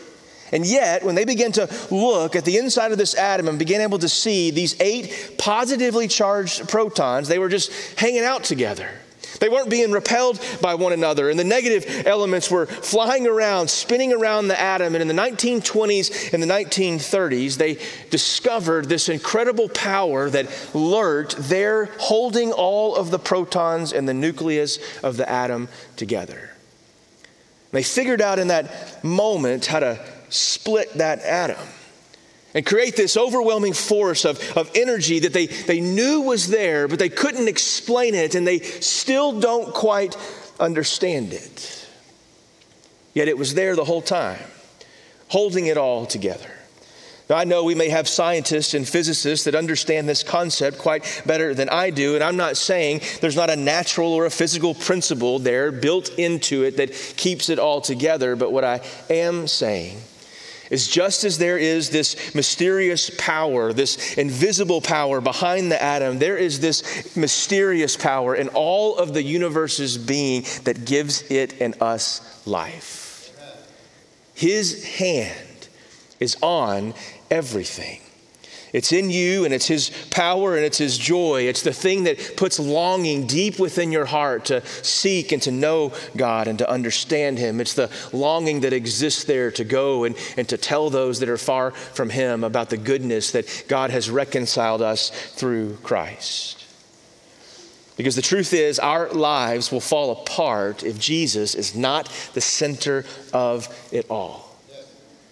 And 0.52 0.66
yet, 0.66 1.04
when 1.04 1.14
they 1.14 1.24
began 1.24 1.52
to 1.52 1.68
look 1.90 2.36
at 2.36 2.44
the 2.44 2.56
inside 2.56 2.92
of 2.92 2.98
this 2.98 3.14
atom 3.14 3.48
and 3.48 3.58
began 3.58 3.80
able 3.80 3.98
to 3.98 4.08
see 4.08 4.50
these 4.50 4.80
eight 4.80 5.34
positively 5.38 6.08
charged 6.08 6.68
protons, 6.68 7.28
they 7.28 7.38
were 7.38 7.48
just 7.48 7.72
hanging 7.98 8.24
out 8.24 8.44
together. 8.44 8.88
They 9.40 9.48
weren't 9.48 9.70
being 9.70 9.92
repelled 9.92 10.40
by 10.60 10.74
one 10.74 10.92
another, 10.92 11.30
and 11.30 11.38
the 11.38 11.44
negative 11.44 12.06
elements 12.06 12.50
were 12.50 12.66
flying 12.66 13.26
around, 13.26 13.68
spinning 13.68 14.12
around 14.12 14.48
the 14.48 14.60
atom. 14.60 14.94
And 14.94 15.02
in 15.02 15.08
the 15.08 15.14
1920s 15.14 16.32
and 16.32 16.42
the 16.42 16.46
1930s, 16.46 17.56
they 17.56 17.78
discovered 18.10 18.88
this 18.88 19.08
incredible 19.08 19.68
power 19.68 20.28
that 20.30 20.48
lurked 20.74 21.36
there, 21.36 21.86
holding 21.98 22.52
all 22.52 22.96
of 22.96 23.10
the 23.10 23.18
protons 23.18 23.92
and 23.92 24.08
the 24.08 24.14
nucleus 24.14 24.78
of 25.02 25.16
the 25.16 25.28
atom 25.30 25.68
together. 25.96 26.50
They 27.70 27.82
figured 27.82 28.22
out 28.22 28.38
in 28.38 28.48
that 28.48 29.04
moment 29.04 29.66
how 29.66 29.80
to 29.80 30.04
split 30.28 30.92
that 30.94 31.20
atom 31.20 31.66
and 32.54 32.64
create 32.64 32.96
this 32.96 33.16
overwhelming 33.16 33.72
force 33.72 34.24
of, 34.24 34.40
of 34.56 34.70
energy 34.74 35.20
that 35.20 35.32
they, 35.32 35.46
they 35.46 35.80
knew 35.80 36.22
was 36.22 36.48
there, 36.48 36.88
but 36.88 36.98
they 36.98 37.08
couldn't 37.08 37.48
explain 37.48 38.14
it, 38.14 38.34
and 38.34 38.46
they 38.46 38.58
still 38.58 39.38
don't 39.38 39.72
quite 39.74 40.16
understand 40.58 41.32
it. 41.32 41.86
yet 43.14 43.28
it 43.28 43.38
was 43.38 43.54
there 43.54 43.76
the 43.76 43.84
whole 43.84 44.02
time, 44.02 44.42
holding 45.28 45.66
it 45.66 45.76
all 45.76 46.06
together. 46.06 46.50
Now, 47.28 47.36
I 47.36 47.44
know 47.44 47.62
we 47.62 47.74
may 47.74 47.90
have 47.90 48.08
scientists 48.08 48.72
and 48.72 48.88
physicists 48.88 49.44
that 49.44 49.54
understand 49.54 50.08
this 50.08 50.22
concept 50.22 50.78
quite 50.78 51.22
better 51.26 51.52
than 51.52 51.68
I 51.68 51.90
do, 51.90 52.14
and 52.14 52.24
I'm 52.24 52.38
not 52.38 52.56
saying 52.56 53.02
there's 53.20 53.36
not 53.36 53.50
a 53.50 53.56
natural 53.56 54.14
or 54.14 54.24
a 54.24 54.30
physical 54.30 54.74
principle 54.74 55.38
there 55.38 55.70
built 55.70 56.08
into 56.18 56.64
it 56.64 56.78
that 56.78 56.92
keeps 57.18 57.50
it 57.50 57.58
all 57.58 57.82
together, 57.82 58.34
but 58.34 58.50
what 58.50 58.64
I 58.64 58.80
am 59.10 59.46
saying 59.46 60.00
is 60.70 60.88
just 60.88 61.24
as 61.24 61.38
there 61.38 61.58
is 61.58 61.90
this 61.90 62.34
mysterious 62.34 63.10
power, 63.18 63.72
this 63.72 64.16
invisible 64.18 64.80
power 64.80 65.20
behind 65.20 65.70
the 65.70 65.82
atom, 65.82 66.18
there 66.18 66.36
is 66.36 66.60
this 66.60 67.16
mysterious 67.16 67.96
power 67.96 68.34
in 68.34 68.48
all 68.48 68.96
of 68.96 69.14
the 69.14 69.22
universe's 69.22 69.96
being 69.96 70.44
that 70.64 70.84
gives 70.84 71.22
it 71.30 71.60
and 71.60 71.80
us 71.82 72.46
life. 72.46 73.06
His 74.34 74.84
hand 74.84 75.68
is 76.20 76.36
on 76.42 76.94
everything. 77.30 78.00
It's 78.72 78.92
in 78.92 79.10
you 79.10 79.44
and 79.44 79.54
it's 79.54 79.66
His 79.66 79.90
power 80.10 80.56
and 80.56 80.64
it's 80.64 80.78
His 80.78 80.98
joy. 80.98 81.42
It's 81.42 81.62
the 81.62 81.72
thing 81.72 82.04
that 82.04 82.36
puts 82.36 82.58
longing 82.58 83.26
deep 83.26 83.58
within 83.58 83.92
your 83.92 84.04
heart 84.04 84.46
to 84.46 84.64
seek 84.66 85.32
and 85.32 85.42
to 85.42 85.50
know 85.50 85.92
God 86.16 86.48
and 86.48 86.58
to 86.58 86.70
understand 86.70 87.38
Him. 87.38 87.60
It's 87.60 87.74
the 87.74 87.90
longing 88.12 88.60
that 88.60 88.72
exists 88.72 89.24
there 89.24 89.50
to 89.52 89.64
go 89.64 90.04
and, 90.04 90.16
and 90.36 90.48
to 90.48 90.56
tell 90.56 90.90
those 90.90 91.20
that 91.20 91.28
are 91.28 91.38
far 91.38 91.70
from 91.70 92.10
Him 92.10 92.44
about 92.44 92.70
the 92.70 92.76
goodness 92.76 93.30
that 93.32 93.64
God 93.68 93.90
has 93.90 94.10
reconciled 94.10 94.82
us 94.82 95.10
through 95.10 95.76
Christ. 95.82 96.64
Because 97.96 98.14
the 98.14 98.22
truth 98.22 98.54
is, 98.54 98.78
our 98.78 99.10
lives 99.10 99.72
will 99.72 99.80
fall 99.80 100.12
apart 100.12 100.84
if 100.84 101.00
Jesus 101.00 101.56
is 101.56 101.74
not 101.74 102.08
the 102.32 102.40
center 102.40 103.04
of 103.32 103.68
it 103.90 104.06
all. 104.08 104.47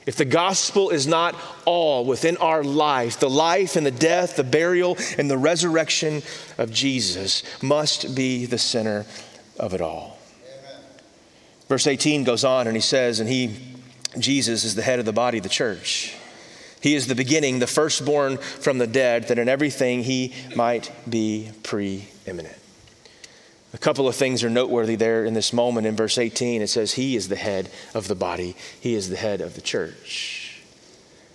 If 0.06 0.14
the 0.14 0.24
gospel 0.24 0.90
is 0.90 1.08
not 1.08 1.34
all 1.64 2.04
within 2.04 2.36
our 2.36 2.62
life, 2.62 3.18
the 3.18 3.28
life 3.28 3.74
and 3.74 3.84
the 3.84 3.90
death, 3.90 4.36
the 4.36 4.44
burial 4.44 4.96
and 5.18 5.28
the 5.28 5.36
resurrection 5.36 6.22
of 6.58 6.72
Jesus 6.72 7.42
must 7.60 8.14
be 8.14 8.46
the 8.46 8.56
center 8.56 9.04
of 9.58 9.74
it 9.74 9.80
all. 9.80 10.18
Amen. 10.44 10.80
Verse 11.68 11.88
18 11.88 12.22
goes 12.22 12.44
on 12.44 12.68
and 12.68 12.76
he 12.76 12.80
says, 12.80 13.18
And 13.18 13.28
he, 13.28 13.56
Jesus, 14.16 14.62
is 14.62 14.76
the 14.76 14.82
head 14.82 15.00
of 15.00 15.06
the 15.06 15.12
body, 15.12 15.38
of 15.38 15.42
the 15.42 15.50
church. 15.50 16.14
He 16.80 16.94
is 16.94 17.08
the 17.08 17.16
beginning, 17.16 17.58
the 17.58 17.66
firstborn 17.66 18.36
from 18.36 18.78
the 18.78 18.86
dead, 18.86 19.26
that 19.26 19.40
in 19.40 19.48
everything 19.48 20.04
he 20.04 20.32
might 20.54 20.92
be 21.08 21.50
preeminent. 21.64 22.56
A 23.76 23.78
couple 23.78 24.08
of 24.08 24.16
things 24.16 24.42
are 24.42 24.48
noteworthy 24.48 24.96
there 24.96 25.26
in 25.26 25.34
this 25.34 25.52
moment 25.52 25.86
in 25.86 25.96
verse 25.96 26.16
18. 26.16 26.62
It 26.62 26.68
says, 26.68 26.94
He 26.94 27.14
is 27.14 27.28
the 27.28 27.36
head 27.36 27.68
of 27.92 28.08
the 28.08 28.14
body, 28.14 28.56
He 28.80 28.94
is 28.94 29.10
the 29.10 29.16
head 29.16 29.42
of 29.42 29.54
the 29.54 29.60
church. 29.60 30.62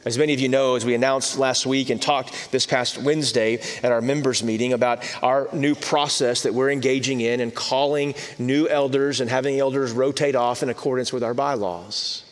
As 0.05 0.17
many 0.17 0.33
of 0.33 0.39
you 0.39 0.50
know, 0.50 0.74
as 0.74 0.83
we 0.83 0.95
announced 0.95 1.38
last 1.38 1.67
week 1.67 1.91
and 1.91 2.01
talked 2.01 2.51
this 2.51 2.65
past 2.65 2.98
Wednesday 2.98 3.60
at 3.83 3.91
our 3.91 4.01
members' 4.01 4.41
meeting 4.41 4.74
about 4.74 5.07
our 5.21 5.50
new 5.53 5.75
process 5.75 6.41
that 6.41 6.55
we're 6.55 6.71
engaging 6.71 7.21
in 7.21 7.41
and 7.41 7.53
calling 7.53 8.15
new 8.39 8.67
elders 8.67 9.21
and 9.21 9.29
having 9.29 9.60
elders 9.60 9.91
rotate 9.91 10.36
off 10.36 10.63
in 10.63 10.69
accordance 10.69 11.13
with 11.13 11.24
our 11.24 11.36
bylaws. 11.36 12.24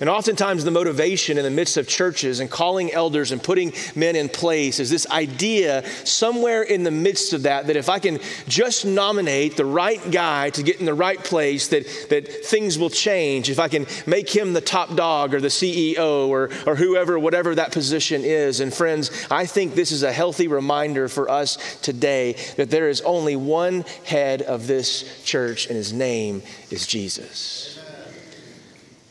And 0.00 0.08
oftentimes, 0.08 0.64
the 0.64 0.70
motivation 0.70 1.38
in 1.38 1.44
the 1.44 1.50
midst 1.50 1.76
of 1.76 1.88
churches 1.88 2.40
and 2.40 2.50
calling 2.50 2.92
elders 2.92 3.32
and 3.32 3.42
putting 3.42 3.72
men 3.94 4.16
in 4.16 4.28
place 4.28 4.80
is 4.80 4.90
this 4.90 5.08
idea 5.10 5.84
somewhere 6.04 6.62
in 6.62 6.82
the 6.82 6.90
midst 6.90 7.32
of 7.32 7.42
that 7.42 7.66
that 7.66 7.76
if 7.76 7.88
I 7.88 7.98
can 7.98 8.18
just 8.46 8.84
nominate 8.84 9.56
the 9.56 9.64
right 9.64 10.00
guy 10.10 10.50
to 10.50 10.62
get 10.62 10.80
in 10.80 10.86
the 10.86 10.94
right 10.94 11.22
place, 11.22 11.68
that, 11.68 11.86
that 12.10 12.44
things 12.44 12.78
will 12.78 12.90
change. 12.90 13.50
If 13.50 13.58
I 13.58 13.68
can 13.68 13.86
make 14.06 14.28
him 14.28 14.52
the 14.52 14.60
top 14.60 14.94
dog 14.94 15.34
or 15.34 15.40
the 15.40 15.48
CEO 15.48 16.28
or, 16.28 16.50
or 16.66 16.76
whoever, 16.76 17.18
whatever 17.18 17.54
that 17.54 17.72
position 17.72 18.22
is. 18.24 18.60
And 18.60 18.72
friends, 18.72 19.10
I 19.30 19.46
think 19.46 19.74
this 19.74 19.92
is 19.92 20.02
a 20.02 20.12
healthy 20.12 20.48
reminder 20.48 21.08
for 21.08 21.30
us 21.30 21.78
today 21.80 22.36
that 22.56 22.70
there 22.70 22.88
is 22.88 23.00
only 23.02 23.36
one 23.36 23.84
head 24.04 24.42
of 24.42 24.66
this 24.66 25.22
church, 25.24 25.66
and 25.66 25.76
his 25.76 25.92
name 25.92 26.42
is 26.70 26.86
Jesus. 26.86 27.67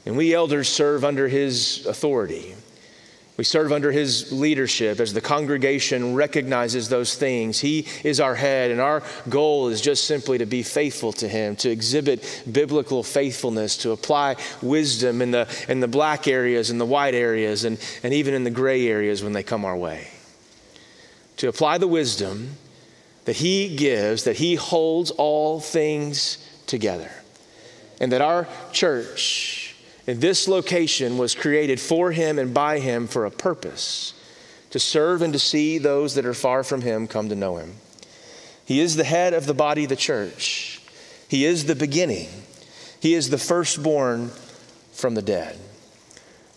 And 0.08 0.16
we 0.16 0.34
elders 0.34 0.70
serve 0.70 1.04
under 1.04 1.28
his 1.28 1.86
authority. 1.86 2.56
We 3.36 3.44
serve 3.44 3.74
under 3.74 3.92
his 3.92 4.32
leadership 4.32 5.02
as 5.02 5.14
the 5.14 5.20
congregation 5.20 6.16
recognizes 6.16 6.88
those 6.88 7.16
things. 7.16 7.60
He 7.60 7.88
is 8.06 8.22
our 8.22 8.34
head, 8.34 8.72
and 8.72 8.80
our 8.80 9.04
goal 9.28 9.68
is 9.68 9.82
just 9.82 10.06
simply 10.06 10.38
to 10.38 10.46
be 10.46 10.64
faithful 10.64 11.12
to 11.12 11.28
him, 11.28 11.58
to 11.58 11.70
exhibit 11.70 12.44
biblical 12.50 13.04
faithfulness, 13.04 13.76
to 13.80 13.92
apply 13.92 14.38
wisdom 14.62 15.22
in 15.22 15.32
the, 15.32 15.46
in 15.68 15.82
the 15.82 15.90
black 15.90 16.26
areas, 16.26 16.70
in 16.70 16.78
the 16.78 16.86
white 16.86 17.14
areas, 17.14 17.66
and, 17.66 17.78
and 18.02 18.14
even 18.14 18.34
in 18.34 18.46
the 18.46 18.50
gray 18.50 18.88
areas 18.88 19.22
when 19.22 19.34
they 19.34 19.44
come 19.44 19.66
our 19.66 19.76
way. 19.76 20.08
To 21.36 21.50
apply 21.50 21.80
the 21.80 21.88
wisdom 21.88 22.52
that 23.26 23.36
he 23.36 23.76
gives, 23.76 24.24
that 24.24 24.38
he 24.38 24.56
holds 24.56 25.12
all 25.12 25.60
things 25.60 26.38
together, 26.66 27.12
and 28.00 28.14
that 28.14 28.22
our 28.22 28.48
church, 28.72 29.57
and 30.08 30.22
this 30.22 30.48
location 30.48 31.18
was 31.18 31.36
created 31.36 31.80
for 31.80 32.12
him 32.12 32.40
and 32.40 32.54
by 32.54 32.80
him 32.80 33.08
for 33.08 33.26
a 33.26 33.32
purpose 33.32 34.14
to 34.70 34.80
serve 34.80 35.22
and 35.22 35.34
to 35.34 35.40
see 35.40 35.78
those 35.78 36.16
that 36.16 36.26
are 36.26 36.34
far 36.34 36.64
from 36.64 36.82
him 36.82 37.08
come 37.08 37.30
to 37.30 37.36
know 37.36 37.58
him. 37.58 37.76
He 38.66 38.80
is 38.80 38.96
the 38.96 39.04
head 39.04 39.34
of 39.34 39.46
the 39.46 39.54
body, 39.54 39.86
the 39.86 39.96
church. 39.96 40.82
He 41.28 41.46
is 41.46 41.66
the 41.66 41.76
beginning. 41.76 42.30
He 43.00 43.14
is 43.14 43.30
the 43.30 43.38
firstborn 43.38 44.32
from 44.94 45.14
the 45.14 45.22
dead. 45.22 45.58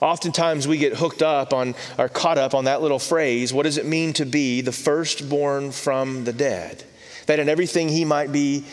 Oftentimes 0.00 0.66
we 0.66 0.78
get 0.78 0.96
hooked 0.96 1.22
up 1.22 1.52
on 1.52 1.74
or 1.98 2.08
caught 2.08 2.38
up 2.38 2.54
on 2.54 2.64
that 2.64 2.80
little 2.80 2.98
phrase 2.98 3.52
what 3.52 3.64
does 3.64 3.76
it 3.76 3.84
mean 3.84 4.12
to 4.14 4.24
be 4.24 4.60
the 4.60 4.72
firstborn 4.72 5.72
from 5.72 6.24
the 6.24 6.32
dead? 6.32 6.82
That 7.26 7.38
in 7.38 7.48
everything 7.48 7.88
he 7.88 8.04
might 8.04 8.32
be 8.32 8.64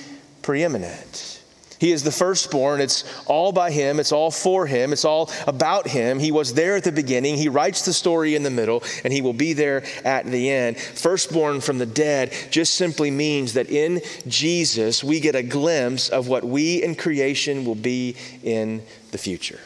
preeminent. 0.42 1.37
He 1.80 1.92
is 1.92 2.04
the 2.04 2.12
firstborn. 2.12 2.82
It's 2.82 3.04
all 3.26 3.52
by 3.52 3.72
him. 3.72 4.00
It's 4.00 4.12
all 4.12 4.32
for 4.32 4.66
him. 4.66 4.94
It's 4.94 5.06
all 5.06 5.30
about 5.46 5.88
him. 5.88 6.20
He 6.20 6.32
was 6.32 6.54
there 6.54 6.76
at 6.76 6.84
the 6.84 6.92
beginning. 6.92 7.38
He 7.38 7.50
writes 7.50 7.86
the 7.86 7.94
story 7.94 8.36
in 8.36 8.44
the 8.44 8.50
middle, 8.50 8.84
and 9.04 9.14
he 9.14 9.22
will 9.22 9.34
be 9.34 9.54
there 9.54 9.84
at 10.04 10.26
the 10.26 10.50
end. 10.50 10.78
Firstborn 10.78 11.62
from 11.62 11.78
the 11.78 11.86
dead 11.86 12.34
just 12.50 12.74
simply 12.74 13.12
means 13.12 13.54
that 13.54 13.70
in 13.70 14.02
Jesus, 14.28 15.04
we 15.04 15.20
get 15.20 15.36
a 15.36 15.44
glimpse 15.44 16.10
of 16.10 16.28
what 16.28 16.44
we 16.44 16.84
in 16.84 16.96
creation 16.96 17.66
will 17.66 17.76
be 17.76 18.16
in 18.44 18.82
the 19.12 19.18
future. 19.18 19.60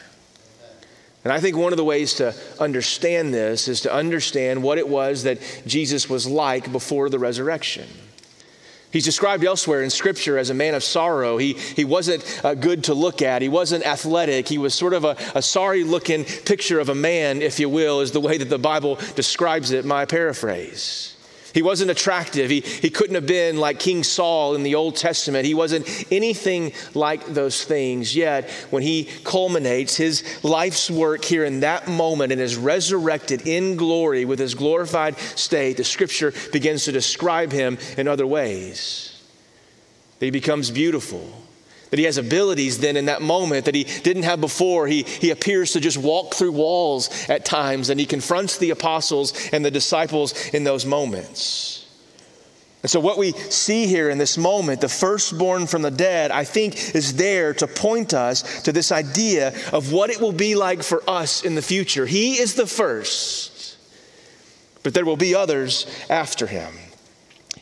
And 1.24 1.32
I 1.32 1.38
think 1.38 1.56
one 1.56 1.72
of 1.72 1.76
the 1.76 1.84
ways 1.84 2.14
to 2.14 2.34
understand 2.58 3.32
this 3.32 3.68
is 3.68 3.82
to 3.82 3.92
understand 3.92 4.62
what 4.62 4.78
it 4.78 4.88
was 4.88 5.22
that 5.22 5.38
Jesus 5.66 6.10
was 6.10 6.26
like 6.26 6.72
before 6.72 7.08
the 7.08 7.18
resurrection. 7.18 7.86
He's 8.92 9.04
described 9.04 9.44
elsewhere 9.44 9.82
in 9.82 9.90
Scripture 9.90 10.36
as 10.36 10.50
a 10.50 10.54
man 10.54 10.74
of 10.74 10.84
sorrow. 10.84 11.38
He, 11.38 11.54
he 11.54 11.84
wasn't 11.84 12.40
uh, 12.44 12.54
good 12.54 12.84
to 12.84 12.94
look 12.94 13.22
at. 13.22 13.42
He 13.42 13.48
wasn't 13.48 13.86
athletic. 13.86 14.48
He 14.48 14.58
was 14.58 14.74
sort 14.74 14.92
of 14.92 15.04
a, 15.04 15.16
a 15.34 15.42
sorry 15.42 15.82
looking 15.82 16.24
picture 16.24 16.78
of 16.78 16.88
a 16.88 16.94
man, 16.94 17.40
if 17.40 17.58
you 17.58 17.68
will, 17.68 18.00
is 18.00 18.12
the 18.12 18.20
way 18.20 18.36
that 18.36 18.50
the 18.50 18.58
Bible 18.58 18.96
describes 19.14 19.70
it, 19.70 19.84
my 19.84 20.04
paraphrase. 20.04 21.11
He 21.52 21.62
wasn't 21.62 21.90
attractive. 21.90 22.50
He, 22.50 22.60
he 22.60 22.90
couldn't 22.90 23.14
have 23.14 23.26
been 23.26 23.56
like 23.56 23.78
King 23.78 24.04
Saul 24.04 24.54
in 24.54 24.62
the 24.62 24.74
Old 24.74 24.96
Testament. 24.96 25.44
He 25.44 25.54
wasn't 25.54 26.06
anything 26.10 26.72
like 26.94 27.26
those 27.26 27.64
things. 27.64 28.14
Yet, 28.16 28.48
when 28.70 28.82
he 28.82 29.08
culminates 29.24 29.96
his 29.96 30.22
life's 30.44 30.90
work 30.90 31.24
here 31.24 31.44
in 31.44 31.60
that 31.60 31.88
moment 31.88 32.32
and 32.32 32.40
is 32.40 32.56
resurrected 32.56 33.46
in 33.46 33.76
glory 33.76 34.24
with 34.24 34.38
his 34.38 34.54
glorified 34.54 35.18
state, 35.18 35.76
the 35.76 35.84
scripture 35.84 36.32
begins 36.52 36.84
to 36.84 36.92
describe 36.92 37.52
him 37.52 37.78
in 37.96 38.08
other 38.08 38.26
ways. 38.26 39.22
That 40.18 40.26
he 40.26 40.30
becomes 40.30 40.70
beautiful 40.70 41.41
that 41.92 41.98
he 41.98 42.06
has 42.06 42.16
abilities 42.16 42.78
then 42.78 42.96
in 42.96 43.04
that 43.04 43.20
moment 43.20 43.66
that 43.66 43.74
he 43.74 43.84
didn't 43.84 44.22
have 44.22 44.40
before. 44.40 44.86
He, 44.86 45.02
he 45.02 45.28
appears 45.28 45.72
to 45.72 45.80
just 45.80 45.98
walk 45.98 46.32
through 46.32 46.52
walls 46.52 47.10
at 47.28 47.44
times 47.44 47.90
and 47.90 48.00
he 48.00 48.06
confronts 48.06 48.56
the 48.56 48.70
apostles 48.70 49.34
and 49.52 49.62
the 49.62 49.70
disciples 49.70 50.48
in 50.54 50.64
those 50.64 50.86
moments. 50.86 51.86
And 52.80 52.90
so, 52.90 52.98
what 52.98 53.18
we 53.18 53.32
see 53.32 53.86
here 53.86 54.08
in 54.08 54.16
this 54.16 54.38
moment, 54.38 54.80
the 54.80 54.88
firstborn 54.88 55.66
from 55.66 55.82
the 55.82 55.90
dead, 55.90 56.30
I 56.30 56.44
think 56.44 56.94
is 56.94 57.14
there 57.16 57.52
to 57.54 57.66
point 57.66 58.14
us 58.14 58.62
to 58.62 58.72
this 58.72 58.90
idea 58.90 59.52
of 59.70 59.92
what 59.92 60.08
it 60.08 60.18
will 60.18 60.32
be 60.32 60.54
like 60.54 60.82
for 60.82 61.02
us 61.06 61.44
in 61.44 61.56
the 61.56 61.62
future. 61.62 62.06
He 62.06 62.40
is 62.40 62.54
the 62.54 62.66
first, 62.66 63.76
but 64.82 64.94
there 64.94 65.04
will 65.04 65.18
be 65.18 65.34
others 65.34 65.86
after 66.08 66.46
him. 66.46 66.72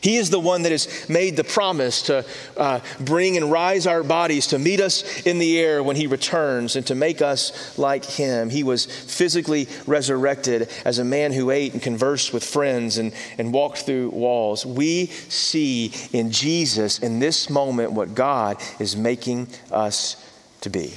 He 0.01 0.17
is 0.17 0.31
the 0.31 0.39
one 0.39 0.63
that 0.63 0.71
has 0.71 1.07
made 1.07 1.37
the 1.37 1.43
promise 1.43 2.01
to 2.03 2.25
uh, 2.57 2.79
bring 2.99 3.37
and 3.37 3.51
rise 3.51 3.85
our 3.85 4.01
bodies, 4.03 4.47
to 4.47 4.57
meet 4.57 4.81
us 4.81 5.25
in 5.27 5.37
the 5.37 5.59
air 5.59 5.83
when 5.83 5.95
He 5.95 6.07
returns, 6.07 6.75
and 6.75 6.85
to 6.87 6.95
make 6.95 7.21
us 7.21 7.77
like 7.77 8.03
Him. 8.03 8.49
He 8.49 8.63
was 8.63 8.85
physically 8.85 9.67
resurrected 9.85 10.69
as 10.85 10.97
a 10.97 11.05
man 11.05 11.31
who 11.31 11.51
ate 11.51 11.73
and 11.73 11.81
conversed 11.81 12.33
with 12.33 12.43
friends 12.43 12.97
and, 12.97 13.13
and 13.37 13.53
walked 13.53 13.79
through 13.79 14.09
walls. 14.09 14.65
We 14.65 15.05
see 15.05 15.93
in 16.11 16.31
Jesus, 16.31 16.97
in 16.97 17.19
this 17.19 17.49
moment, 17.49 17.91
what 17.91 18.15
God 18.15 18.57
is 18.79 18.95
making 18.95 19.49
us 19.71 20.15
to 20.61 20.69
be. 20.71 20.95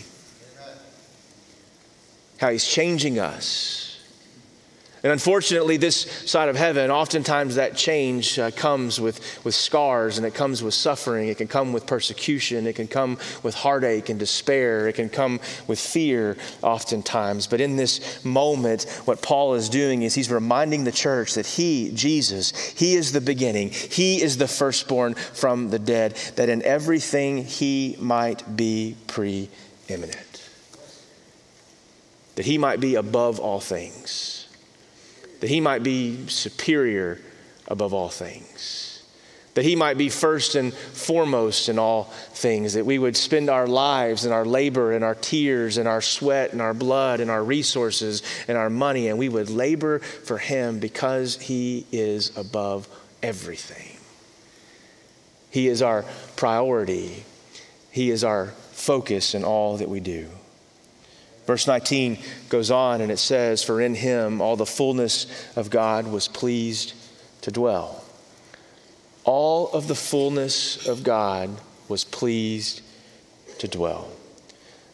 how 2.39 2.51
He's 2.51 2.67
changing 2.67 3.19
us. 3.19 3.84
And 5.05 5.13
unfortunately, 5.13 5.77
this 5.77 6.01
side 6.25 6.49
of 6.49 6.57
heaven, 6.57 6.91
oftentimes 6.91 7.57
that 7.57 7.77
change 7.77 8.39
uh, 8.39 8.51
comes 8.53 8.99
with, 8.99 9.45
with 9.45 9.55
scars 9.55 10.17
and 10.17 10.27
it 10.27 10.33
comes 10.33 10.63
with 10.63 10.73
suffering. 10.73 11.29
It 11.29 11.37
can 11.37 11.47
come 11.47 11.75
with 11.75 11.87
persecution. 11.87 12.67
It 12.67 12.73
can 12.73 12.89
come 12.89 13.19
with 13.43 13.55
heartache 13.55 14.09
and 14.09 14.19
despair. 14.19 14.89
It 14.89 14.95
can 14.95 15.11
come 15.11 15.41
with 15.67 15.79
fear, 15.79 16.39
oftentimes. 16.63 17.47
But 17.47 17.61
in 17.61 17.77
this 17.77 18.25
moment, 18.25 18.85
what 19.05 19.21
Paul 19.21 19.53
is 19.53 19.69
doing 19.69 20.05
is 20.05 20.15
he's 20.15 20.31
reminding 20.31 20.85
the 20.85 20.93
church 20.93 21.35
that 21.35 21.45
he, 21.45 21.91
Jesus, 21.93 22.57
he 22.71 22.95
is 22.95 23.13
the 23.13 23.21
beginning, 23.21 23.73
he 23.73 24.23
is 24.23 24.39
the 24.39 24.49
firstborn 24.49 25.13
from 25.13 25.69
the 25.69 25.79
dead, 25.79 26.15
that 26.37 26.49
in 26.49 26.63
everything 26.63 27.45
he 27.45 27.95
might 28.01 28.57
be 28.57 28.97
preeminent, 29.07 30.49
that 32.37 32.47
he 32.47 32.57
might 32.57 32.81
be 32.81 32.95
above 32.95 33.39
all 33.39 33.61
things 33.61 34.34
that 35.45 35.51
he 35.51 35.61
might 35.61 35.83
be 35.83 36.27
superior 36.27 37.21
above 37.69 37.93
all 37.93 38.09
things, 38.09 39.03
that 39.53 39.63
he 39.63 39.77
might 39.77 39.99
be 39.99 40.09
first 40.09 40.55
and 40.55 40.73
foremost 40.73 41.69
in 41.69 41.79
all 41.79 42.05
things, 42.33 42.73
that 42.73 42.87
we 42.87 42.99
would 42.99 43.15
spend 43.15 43.51
our 43.51 43.67
lives 43.67 44.25
and 44.25 44.33
our 44.33 44.47
labor 44.47 44.93
and 44.93 45.05
our 45.05 45.15
tears 45.15 45.77
and 45.77 45.87
our 45.87 46.01
sweat 46.01 46.53
and 46.53 46.63
our 46.63 46.73
blood 46.73 47.21
and 47.21 47.31
our 47.31 47.45
resources 47.45 48.23
and 48.49 48.57
our 48.57 48.71
money, 48.71 49.09
and 49.09 49.19
we 49.19 49.29
would 49.29 49.51
labor 49.51 49.99
for 49.99 50.39
him 50.39 50.79
because 50.79 51.39
he 51.39 51.87
is 51.93 52.35
above 52.39 52.89
everything. 53.23 53.99
He 55.51 55.69
is 55.69 55.83
our 55.83 56.07
priority, 56.37 57.23
he 57.91 58.11
is 58.11 58.25
our 58.25 58.47
focus 58.73 59.35
in 59.35 59.45
all 59.45 59.77
that 59.77 59.91
we 59.91 60.01
do. 60.01 60.27
Verse 61.47 61.67
19 61.67 62.19
goes 62.49 62.71
on 62.71 63.01
and 63.01 63.13
it 63.13 63.19
says, 63.19 63.63
For 63.63 63.81
in 63.81 63.95
him 63.95 64.41
all 64.41 64.57
the 64.57 64.67
fullness 64.67 65.27
of 65.57 65.71
God 65.71 66.07
was 66.07 66.29
pleased 66.29 66.95
to 67.43 67.51
dwell. 67.51 68.03
All 69.25 69.71
of 69.73 69.89
the 69.89 69.95
fullness 69.95 70.87
of 70.87 71.03
God 71.03 71.51
was 71.89 72.05
pleased 72.05 72.83
to 73.59 73.69
dwell. 73.69 74.09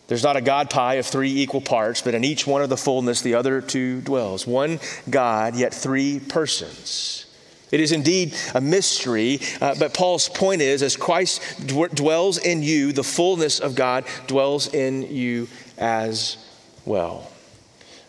There's 0.08 0.24
not 0.24 0.36
a 0.36 0.40
God 0.40 0.70
pie 0.70 0.94
of 0.94 1.06
three 1.06 1.40
equal 1.40 1.60
parts, 1.60 2.02
but 2.02 2.14
in 2.14 2.24
each 2.24 2.44
one 2.44 2.62
of 2.62 2.68
the 2.68 2.76
fullness, 2.76 3.22
the 3.22 3.34
other 3.34 3.60
two 3.60 4.00
dwells. 4.00 4.44
One 4.44 4.80
God, 5.08 5.54
yet 5.54 5.72
three 5.72 6.18
persons. 6.18 7.26
It 7.70 7.78
is 7.78 7.92
indeed 7.92 8.34
a 8.52 8.60
mystery, 8.60 9.38
uh, 9.60 9.76
but 9.78 9.94
Paul's 9.94 10.28
point 10.28 10.62
is 10.62 10.82
as 10.82 10.96
Christ 10.96 11.40
d- 11.64 11.86
dwells 11.94 12.38
in 12.38 12.64
you, 12.64 12.92
the 12.92 13.04
fullness 13.04 13.60
of 13.60 13.76
God 13.76 14.04
dwells 14.26 14.74
in 14.74 15.02
you 15.02 15.46
as 15.80 16.36
well. 16.84 17.30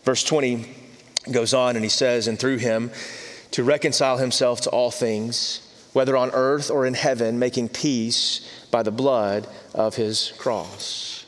Verse 0.03 0.23
20 0.23 0.67
goes 1.31 1.53
on 1.53 1.75
and 1.75 1.83
he 1.83 1.89
says, 1.89 2.27
And 2.27 2.37
through 2.37 2.57
him 2.57 2.91
to 3.51 3.63
reconcile 3.63 4.17
himself 4.17 4.61
to 4.61 4.69
all 4.69 4.91
things, 4.91 5.67
whether 5.93 6.15
on 6.15 6.31
earth 6.31 6.69
or 6.69 6.85
in 6.85 6.93
heaven, 6.93 7.39
making 7.39 7.69
peace 7.69 8.47
by 8.71 8.83
the 8.83 8.91
blood 8.91 9.47
of 9.73 9.95
his 9.95 10.33
cross. 10.37 11.20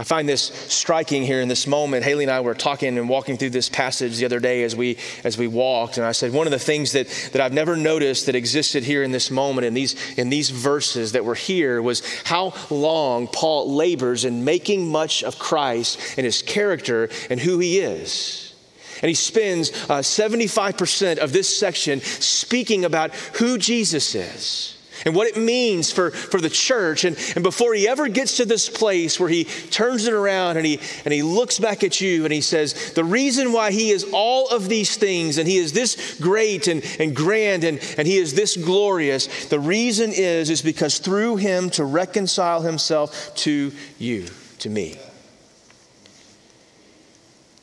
I 0.00 0.02
find 0.02 0.26
this 0.26 0.44
striking 0.44 1.24
here 1.24 1.42
in 1.42 1.48
this 1.48 1.66
moment. 1.66 2.04
Haley 2.04 2.24
and 2.24 2.30
I 2.30 2.40
were 2.40 2.54
talking 2.54 2.96
and 2.96 3.06
walking 3.06 3.36
through 3.36 3.50
this 3.50 3.68
passage 3.68 4.16
the 4.16 4.24
other 4.24 4.40
day 4.40 4.62
as 4.62 4.74
we 4.74 4.96
as 5.24 5.36
we 5.36 5.46
walked, 5.46 5.98
and 5.98 6.06
I 6.06 6.12
said 6.12 6.32
one 6.32 6.46
of 6.46 6.52
the 6.52 6.58
things 6.58 6.92
that 6.92 7.06
that 7.32 7.42
I've 7.42 7.52
never 7.52 7.76
noticed 7.76 8.24
that 8.24 8.34
existed 8.34 8.82
here 8.82 9.02
in 9.02 9.10
this 9.10 9.30
moment 9.30 9.66
in 9.66 9.74
these 9.74 9.94
in 10.16 10.30
these 10.30 10.48
verses 10.48 11.12
that 11.12 11.26
were 11.26 11.34
here 11.34 11.82
was 11.82 12.02
how 12.24 12.54
long 12.70 13.26
Paul 13.26 13.74
labors 13.74 14.24
in 14.24 14.42
making 14.42 14.88
much 14.88 15.22
of 15.22 15.38
Christ 15.38 16.00
and 16.16 16.24
his 16.24 16.40
character 16.40 17.10
and 17.28 17.38
who 17.38 17.58
he 17.58 17.80
is. 17.80 18.54
And 19.02 19.08
he 19.10 19.14
spends 19.14 19.70
uh, 19.90 20.00
75% 20.00 21.18
of 21.18 21.32
this 21.34 21.54
section 21.54 22.00
speaking 22.00 22.86
about 22.86 23.14
who 23.14 23.58
Jesus 23.58 24.14
is 24.14 24.79
and 25.04 25.14
what 25.14 25.26
it 25.26 25.36
means 25.36 25.92
for, 25.92 26.10
for 26.10 26.40
the 26.40 26.50
church. 26.50 27.04
And, 27.04 27.16
and 27.34 27.42
before 27.42 27.74
he 27.74 27.88
ever 27.88 28.08
gets 28.08 28.36
to 28.38 28.44
this 28.44 28.68
place 28.68 29.18
where 29.18 29.28
he 29.28 29.44
turns 29.44 30.06
it 30.06 30.12
around 30.12 30.56
and 30.56 30.66
he, 30.66 30.80
and 31.04 31.12
he 31.12 31.22
looks 31.22 31.58
back 31.58 31.84
at 31.84 32.00
you 32.00 32.24
and 32.24 32.32
he 32.32 32.40
says, 32.40 32.92
The 32.94 33.04
reason 33.04 33.52
why 33.52 33.70
he 33.70 33.90
is 33.90 34.06
all 34.12 34.48
of 34.48 34.68
these 34.68 34.96
things 34.96 35.38
and 35.38 35.48
he 35.48 35.56
is 35.56 35.72
this 35.72 36.18
great 36.20 36.68
and, 36.68 36.84
and 36.98 37.14
grand 37.14 37.64
and, 37.64 37.78
and 37.98 38.06
he 38.06 38.18
is 38.18 38.34
this 38.34 38.56
glorious, 38.56 39.46
the 39.46 39.60
reason 39.60 40.12
is, 40.12 40.50
is 40.50 40.62
because 40.62 40.98
through 40.98 41.36
him 41.36 41.70
to 41.70 41.84
reconcile 41.84 42.62
himself 42.62 43.34
to 43.36 43.72
you, 43.98 44.26
to 44.58 44.70
me. 44.70 44.98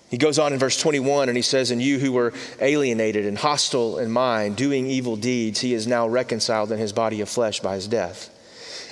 He 0.10 0.18
goes 0.18 0.40
on 0.40 0.54
in 0.54 0.60
verse 0.60 0.80
21 0.80 1.28
and 1.28 1.36
he 1.36 1.42
says, 1.42 1.70
And 1.70 1.82
you 1.82 2.00
who 2.00 2.14
were 2.14 2.34
alienated 2.62 3.26
and 3.26 3.38
hostile 3.38 3.98
in 3.98 4.10
mind, 4.10 4.56
doing 4.56 4.88
evil 4.88 5.18
deeds, 5.18 5.60
he 5.60 5.74
is 5.74 5.86
now 5.86 6.08
reconciled 6.08 6.72
in 6.72 6.80
his 6.80 6.94
body 6.94 7.20
of 7.20 7.28
flesh 7.28 7.60
by 7.60 7.76
his 7.76 7.88
death, 7.88 8.30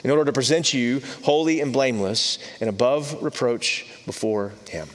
in 0.04 0.12
order 0.12 0.26
to 0.26 0.34
present 0.34 0.74
you 0.74 1.02
holy 1.24 1.62
and 1.62 1.72
blameless 1.72 2.38
and 2.60 2.70
above 2.70 3.24
reproach 3.24 3.86
before 4.06 4.52
him. 4.70 4.90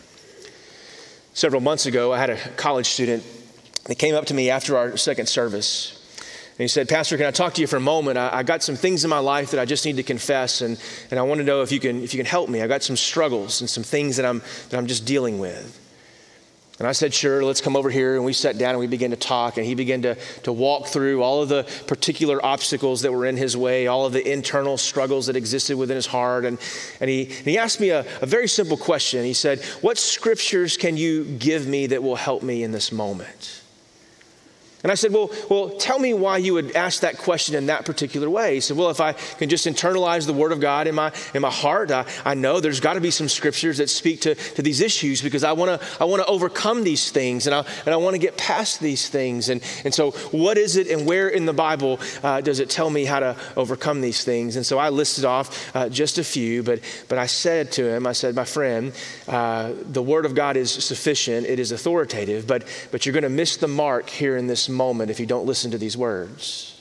Several 1.33 1.63
months 1.63 1.87
ago, 1.87 2.13
I 2.13 2.19
had 2.19 2.31
a 2.31 2.37
college 2.57 2.87
student 2.87 3.25
that 3.85 3.95
came 3.95 4.15
up 4.15 4.27
to 4.27 4.35
me 4.35 4.51
after 4.51 4.77
our 4.77 4.99
second 4.99 5.27
service. 5.27 5.97
And 6.51 6.59
he 6.59 6.69
said, 6.69 6.87
Pastor, 6.87 7.17
can 7.17 7.25
I 7.25 7.31
talk 7.31 7.55
to 7.55 7.63
you 7.63 7.67
for 7.67 7.77
a 7.77 7.81
moment? 7.81 8.19
I, 8.19 8.29
I, 8.31 8.43
got 8.43 8.63
some 8.63 8.77
things 8.77 9.05
in 9.05 9.11
my 9.11 9.21
life 9.21 9.53
that 9.53 9.61
I 9.61 9.65
just 9.65 9.87
need 9.87 9.97
to 9.97 10.03
confess, 10.03 10.61
and, 10.61 10.79
and 11.11 11.19
I 11.19 11.23
want 11.23 11.39
to 11.39 11.45
know 11.45 11.63
if 11.63 11.73
you, 11.73 11.81
can, 11.81 12.03
if 12.03 12.13
you 12.13 12.19
can 12.19 12.27
help 12.27 12.51
me. 12.51 12.61
I've 12.61 12.69
got 12.69 12.83
some 12.83 12.97
struggles 12.97 13.63
and 13.63 13.71
some 13.71 13.83
things 13.83 14.19
that 14.19 14.27
I'm, 14.27 14.43
that 14.69 14.77
I'm 14.77 14.87
just 14.87 15.07
dealing 15.07 15.39
with. 15.39 15.80
And 16.81 16.89
I 16.89 16.93
said, 16.93 17.13
Sure, 17.13 17.45
let's 17.45 17.61
come 17.61 17.77
over 17.77 17.91
here. 17.91 18.17
And 18.17 18.25
we 18.25 18.33
sat 18.33 18.57
down 18.57 18.71
and 18.71 18.79
we 18.81 18.87
began 18.87 19.11
to 19.11 19.17
talk. 19.17 19.59
And 19.59 19.67
he 19.67 19.75
began 19.75 20.01
to, 20.03 20.17
to 20.45 20.53
walk 20.53 20.87
through 20.87 21.23
all 21.23 21.43
of 21.43 21.51
the 21.51 21.69
particular 21.87 22.45
obstacles 22.45 23.03
that 23.03 23.13
were 23.13 23.27
in 23.27 23.37
his 23.37 23.55
way, 23.55 23.87
all 23.87 24.07
of 24.07 24.15
the 24.15 24.27
internal 24.27 24.79
struggles 24.79 25.27
that 25.27 25.37
existed 25.37 25.77
within 25.77 25.97
his 25.97 26.07
heart. 26.07 26.47
And, 26.47 26.59
and, 26.99 27.11
he, 27.11 27.27
and 27.27 27.47
he 27.47 27.59
asked 27.59 27.81
me 27.81 27.91
a, 27.91 28.07
a 28.23 28.27
very 28.27 28.49
simple 28.49 28.79
question. 28.79 29.25
He 29.25 29.35
said, 29.35 29.63
What 29.83 29.99
scriptures 29.99 30.79
can 30.79 30.97
you 30.97 31.25
give 31.25 31.67
me 31.67 31.87
that 31.89 32.03
will 32.03 32.17
help 32.17 32.43
me 32.43 32.63
in 32.63 32.73
this 32.73 32.91
moment? 32.91 33.60
And 34.83 34.91
I 34.91 34.95
said, 34.95 35.13
well, 35.13 35.31
well, 35.51 35.71
tell 35.71 35.99
me 35.99 36.15
why 36.15 36.39
you 36.39 36.55
would 36.55 36.75
ask 36.75 37.01
that 37.01 37.19
question 37.19 37.55
in 37.55 37.67
that 37.67 37.85
particular 37.85 38.31
way. 38.31 38.55
He 38.55 38.61
said, 38.61 38.77
Well, 38.77 38.91
if 38.91 39.01
I 39.01 39.13
can 39.13 39.49
just 39.49 39.67
internalize 39.67 40.27
the 40.27 40.33
Word 40.33 40.53
of 40.53 40.61
God 40.61 40.87
in 40.87 40.95
my, 40.95 41.13
in 41.35 41.43
my 41.43 41.51
heart, 41.51 41.91
I, 41.91 42.07
I 42.25 42.35
know 42.35 42.61
there's 42.61 42.81
got 42.81 42.95
to 42.95 43.01
be 43.01 43.11
some 43.11 43.29
scriptures 43.29 43.79
that 43.79 43.91
speak 43.91 44.23
to, 44.23 44.35
to 44.35 44.63
these 44.63 44.81
issues 44.81 45.21
because 45.21 45.45
I 45.45 45.53
want 45.53 45.81
to 45.81 45.87
I 46.01 46.05
wanna 46.05 46.25
overcome 46.27 46.83
these 46.83 47.11
things 47.11 47.47
and 47.47 47.55
I, 47.55 47.65
and 47.85 47.89
I 47.93 47.97
want 47.97 48.15
to 48.15 48.19
get 48.19 48.37
past 48.37 48.81
these 48.81 49.09
things. 49.09 49.49
And, 49.51 49.63
and 49.85 49.93
so, 49.93 50.13
what 50.31 50.57
is 50.57 50.77
it 50.77 50.89
and 50.89 51.07
where 51.07 51.29
in 51.29 51.45
the 51.45 51.53
Bible 51.53 52.01
uh, 52.23 52.41
does 52.41 52.61
it 52.61 52.71
tell 52.71 52.89
me 52.89 53.05
how 53.05 53.21
to 53.21 53.37
overcome 53.57 54.01
these 54.01 54.25
things? 54.25 54.57
And 54.57 54.65
so, 54.65 54.79
I 54.79 54.89
listed 54.89 55.25
off 55.25 55.77
uh, 55.77 55.89
just 55.91 56.17
a 56.17 56.25
few, 56.25 56.63
but, 56.63 56.81
but 57.09 57.19
I 57.19 57.27
said 57.27 57.73
to 57.73 57.85
him, 57.85 58.07
I 58.07 58.13
said, 58.13 58.35
My 58.35 58.45
friend, 58.45 58.93
uh, 59.29 59.73
the 59.83 60.03
Word 60.03 60.25
of 60.25 60.35
God 60.35 60.57
is 60.57 60.71
sufficient, 60.73 61.47
it 61.47 61.59
is 61.59 61.71
authoritative, 61.71 62.47
but, 62.47 62.65
but 62.91 63.05
you're 63.05 63.13
going 63.13 63.25
to 63.25 63.29
miss 63.29 63.59
the 63.59 63.69
mark 63.69 64.09
here 64.09 64.37
in 64.39 64.47
this 64.47 64.70
moment 64.71 65.11
if 65.11 65.21
you 65.21 65.27
don't 65.27 65.47
listen 65.47 65.71
to 65.73 65.79
these 65.79 65.97
words. 65.97 66.80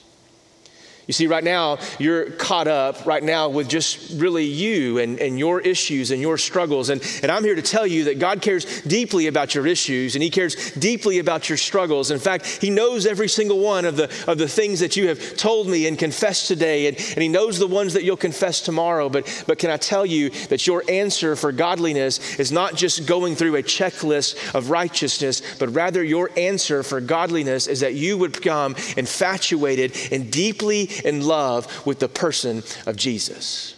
You 1.10 1.14
see, 1.14 1.26
right 1.26 1.44
now, 1.44 1.80
you're 1.98 2.30
caught 2.30 2.68
up 2.68 3.08
right 3.08 3.24
now 3.24 3.50
with 3.50 3.68
just 3.68 4.12
really 4.22 4.46
you 4.46 5.00
and, 5.00 5.20
and 5.20 5.40
your 5.40 5.60
issues 5.60 6.12
and 6.12 6.22
your 6.22 6.38
struggles. 6.38 6.92
And, 6.92 7.02
and 7.24 7.32
I'm 7.32 7.44
here 7.44 7.56
to 7.56 7.64
tell 7.64 7.88
you 7.88 8.04
that 8.04 8.20
God 8.20 8.44
cares 8.44 8.84
deeply 8.84 9.26
about 9.26 9.56
your 9.56 9.66
issues 9.66 10.16
and 10.16 10.22
He 10.22 10.30
cares 10.30 10.72
deeply 10.74 11.18
about 11.18 11.50
your 11.50 11.58
struggles. 11.58 12.12
In 12.12 12.20
fact, 12.20 12.46
He 12.62 12.70
knows 12.70 13.08
every 13.08 13.28
single 13.28 13.58
one 13.58 13.86
of 13.86 13.96
the, 13.96 14.04
of 14.28 14.38
the 14.38 14.48
things 14.48 14.82
that 14.82 14.98
you 14.98 15.08
have 15.08 15.36
told 15.36 15.68
me 15.68 15.88
and 15.88 15.98
confessed 15.98 16.48
today. 16.48 16.86
And, 16.86 16.96
and 16.96 17.24
He 17.24 17.28
knows 17.28 17.58
the 17.58 17.66
ones 17.66 17.94
that 17.94 18.04
you'll 18.04 18.16
confess 18.16 18.62
tomorrow. 18.62 19.10
But, 19.10 19.46
but 19.48 19.58
can 19.58 19.72
I 19.72 19.78
tell 19.78 20.06
you 20.06 20.30
that 20.50 20.68
your 20.68 20.84
answer 20.88 21.36
for 21.36 21.52
godliness 21.52 22.38
is 22.40 22.52
not 22.52 22.76
just 22.76 23.08
going 23.08 23.36
through 23.36 23.56
a 23.56 23.64
checklist 23.64 24.54
of 24.54 24.70
righteousness, 24.70 25.42
but 25.58 25.74
rather 25.74 26.04
your 26.04 26.30
answer 26.38 26.84
for 26.84 27.02
godliness 27.02 27.66
is 27.66 27.80
that 27.80 27.96
you 27.96 28.16
would 28.20 28.34
become 28.34 28.76
infatuated 28.96 29.98
and 30.12 30.32
deeply 30.32 30.88
in 31.04 31.26
love 31.26 31.86
with 31.86 32.00
the 32.00 32.10
person 32.10 32.64
of 32.86 32.96
Jesus. 32.96 33.76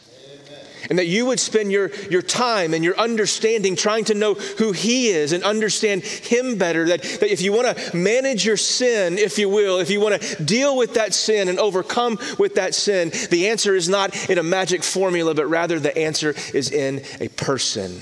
And 0.90 0.98
that 0.98 1.08
you 1.08 1.28
would 1.28 1.40
spend 1.40 1.72
your, 1.72 1.92
your 2.10 2.22
time 2.22 2.74
and 2.74 2.84
your 2.84 2.98
understanding 2.98 3.76
trying 3.76 4.06
to 4.06 4.14
know 4.14 4.34
who 4.34 4.72
He 4.72 5.10
is 5.10 5.32
and 5.32 5.44
understand 5.44 6.04
Him 6.04 6.58
better. 6.58 6.88
That, 6.88 7.04
that 7.04 7.32
if 7.32 7.42
you 7.42 7.54
want 7.54 7.78
to 7.78 7.96
manage 7.96 8.46
your 8.46 8.58
sin, 8.58 9.18
if 9.18 9.38
you 9.38 9.48
will, 9.48 9.80
if 9.80 9.90
you 9.90 10.02
want 10.02 10.22
to 10.22 10.44
deal 10.44 10.76
with 10.76 10.96
that 10.96 11.14
sin 11.14 11.50
and 11.50 11.60
overcome 11.60 12.18
with 12.40 12.56
that 12.56 12.74
sin, 12.74 13.12
the 13.30 13.50
answer 13.50 13.76
is 13.76 13.90
not 13.90 14.30
in 14.30 14.38
a 14.38 14.44
magic 14.44 14.84
formula, 14.84 15.36
but 15.36 15.46
rather 15.46 15.80
the 15.80 15.96
answer 15.98 16.34
is 16.54 16.72
in 16.72 17.04
a 17.20 17.28
person. 17.30 18.02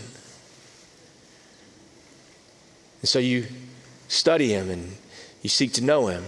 And 3.01 3.09
so 3.09 3.19
you 3.19 3.45
study 4.07 4.49
Him 4.53 4.69
and 4.69 4.95
you 5.41 5.49
seek 5.49 5.73
to 5.73 5.83
know 5.83 6.07
Him. 6.07 6.23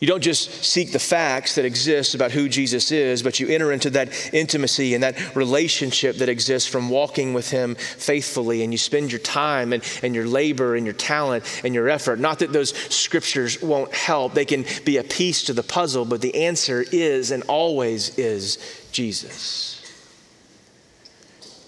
You 0.00 0.08
don't 0.08 0.22
just 0.22 0.64
seek 0.64 0.92
the 0.92 0.98
facts 0.98 1.54
that 1.54 1.64
exist 1.64 2.14
about 2.14 2.32
who 2.32 2.48
Jesus 2.48 2.90
is, 2.90 3.22
but 3.22 3.38
you 3.38 3.48
enter 3.48 3.72
into 3.72 3.90
that 3.90 4.34
intimacy 4.34 4.92
and 4.92 5.02
that 5.04 5.36
relationship 5.36 6.16
that 6.16 6.28
exists 6.28 6.68
from 6.68 6.90
walking 6.90 7.32
with 7.32 7.50
Him 7.50 7.76
faithfully. 7.76 8.62
And 8.62 8.72
you 8.72 8.78
spend 8.78 9.12
your 9.12 9.20
time 9.20 9.72
and, 9.72 9.82
and 10.02 10.14
your 10.14 10.26
labor 10.26 10.74
and 10.74 10.84
your 10.84 10.94
talent 10.94 11.62
and 11.64 11.74
your 11.74 11.88
effort. 11.88 12.18
Not 12.18 12.40
that 12.40 12.52
those 12.52 12.76
scriptures 12.92 13.62
won't 13.62 13.94
help, 13.94 14.34
they 14.34 14.44
can 14.44 14.64
be 14.84 14.96
a 14.96 15.04
piece 15.04 15.44
to 15.44 15.52
the 15.52 15.62
puzzle, 15.62 16.04
but 16.04 16.20
the 16.20 16.44
answer 16.44 16.84
is 16.90 17.30
and 17.30 17.44
always 17.44 18.18
is 18.18 18.58
Jesus. 18.90 19.73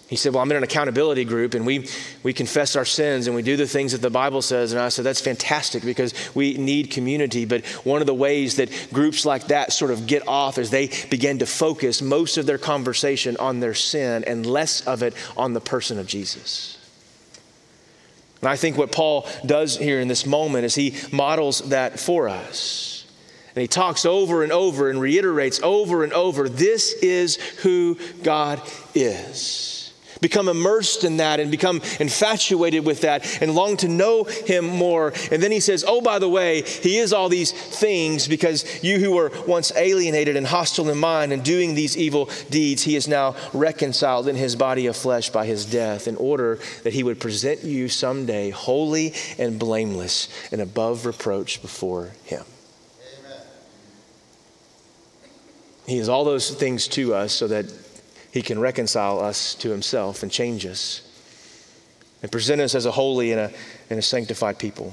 He 0.08 0.14
said, 0.14 0.32
Well, 0.32 0.42
I'm 0.42 0.50
in 0.50 0.56
an 0.56 0.62
accountability 0.62 1.24
group 1.24 1.54
and 1.54 1.66
we, 1.66 1.88
we 2.22 2.32
confess 2.32 2.76
our 2.76 2.84
sins 2.84 3.26
and 3.26 3.34
we 3.34 3.42
do 3.42 3.56
the 3.56 3.66
things 3.66 3.92
that 3.92 4.02
the 4.02 4.10
Bible 4.10 4.40
says. 4.40 4.72
And 4.72 4.80
I 4.80 4.88
said, 4.88 5.04
That's 5.04 5.20
fantastic 5.20 5.82
because 5.82 6.14
we 6.34 6.56
need 6.56 6.90
community. 6.90 7.44
But 7.44 7.66
one 7.84 8.00
of 8.00 8.06
the 8.06 8.14
ways 8.14 8.56
that 8.56 8.70
groups 8.92 9.26
like 9.26 9.48
that 9.48 9.72
sort 9.72 9.90
of 9.90 10.06
get 10.06 10.26
off 10.28 10.58
is 10.58 10.70
they 10.70 10.90
begin 11.10 11.40
to 11.40 11.46
focus 11.46 12.02
most 12.02 12.38
of 12.38 12.46
their 12.46 12.58
conversation 12.58 13.36
on 13.38 13.58
their 13.58 13.74
sin 13.74 14.22
and 14.24 14.46
less 14.46 14.86
of 14.86 15.02
it 15.02 15.14
on 15.36 15.54
the 15.54 15.60
person 15.60 15.98
of 15.98 16.06
Jesus. 16.06 16.78
And 18.42 18.48
I 18.48 18.56
think 18.56 18.76
what 18.76 18.92
Paul 18.92 19.28
does 19.44 19.76
here 19.76 19.98
in 19.98 20.06
this 20.06 20.24
moment 20.24 20.66
is 20.66 20.74
he 20.76 20.94
models 21.10 21.70
that 21.70 21.98
for 21.98 22.28
us. 22.28 23.06
And 23.56 23.62
he 23.62 23.66
talks 23.66 24.04
over 24.04 24.44
and 24.44 24.52
over 24.52 24.88
and 24.90 25.00
reiterates 25.00 25.60
over 25.62 26.04
and 26.04 26.12
over 26.12 26.48
this 26.48 26.92
is 26.92 27.36
who 27.62 27.98
God 28.22 28.60
is. 28.94 29.75
Become 30.26 30.48
immersed 30.48 31.04
in 31.04 31.18
that 31.18 31.38
and 31.38 31.52
become 31.52 31.80
infatuated 32.00 32.84
with 32.84 33.02
that 33.02 33.40
and 33.40 33.54
long 33.54 33.76
to 33.76 33.86
know 33.86 34.24
him 34.24 34.64
more. 34.66 35.12
And 35.30 35.40
then 35.40 35.52
he 35.52 35.60
says, 35.60 35.84
Oh, 35.86 36.00
by 36.00 36.18
the 36.18 36.28
way, 36.28 36.62
he 36.62 36.98
is 36.98 37.12
all 37.12 37.28
these 37.28 37.52
things 37.52 38.26
because 38.26 38.82
you 38.82 38.98
who 38.98 39.12
were 39.12 39.30
once 39.46 39.70
alienated 39.76 40.34
and 40.34 40.44
hostile 40.44 40.90
in 40.90 40.98
mind 40.98 41.32
and 41.32 41.44
doing 41.44 41.76
these 41.76 41.96
evil 41.96 42.28
deeds, 42.50 42.82
he 42.82 42.96
is 42.96 43.06
now 43.06 43.36
reconciled 43.52 44.26
in 44.26 44.34
his 44.34 44.56
body 44.56 44.88
of 44.88 44.96
flesh 44.96 45.30
by 45.30 45.46
his 45.46 45.64
death 45.64 46.08
in 46.08 46.16
order 46.16 46.58
that 46.82 46.92
he 46.92 47.04
would 47.04 47.20
present 47.20 47.62
you 47.62 47.88
someday 47.88 48.50
holy 48.50 49.14
and 49.38 49.60
blameless 49.60 50.26
and 50.50 50.60
above 50.60 51.06
reproach 51.06 51.62
before 51.62 52.10
him. 52.24 52.42
He 55.86 55.98
is 55.98 56.08
all 56.08 56.24
those 56.24 56.50
things 56.50 56.88
to 56.88 57.14
us 57.14 57.32
so 57.32 57.46
that 57.46 57.66
he 58.32 58.42
can 58.42 58.58
reconcile 58.58 59.20
us 59.20 59.54
to 59.56 59.70
Himself 59.70 60.22
and 60.22 60.30
change 60.30 60.66
us 60.66 61.02
and 62.22 62.32
present 62.32 62.60
us 62.60 62.74
as 62.74 62.86
a 62.86 62.90
holy 62.90 63.32
and 63.32 63.40
a, 63.40 63.52
and 63.90 63.98
a 63.98 64.02
sanctified 64.02 64.58
people. 64.58 64.92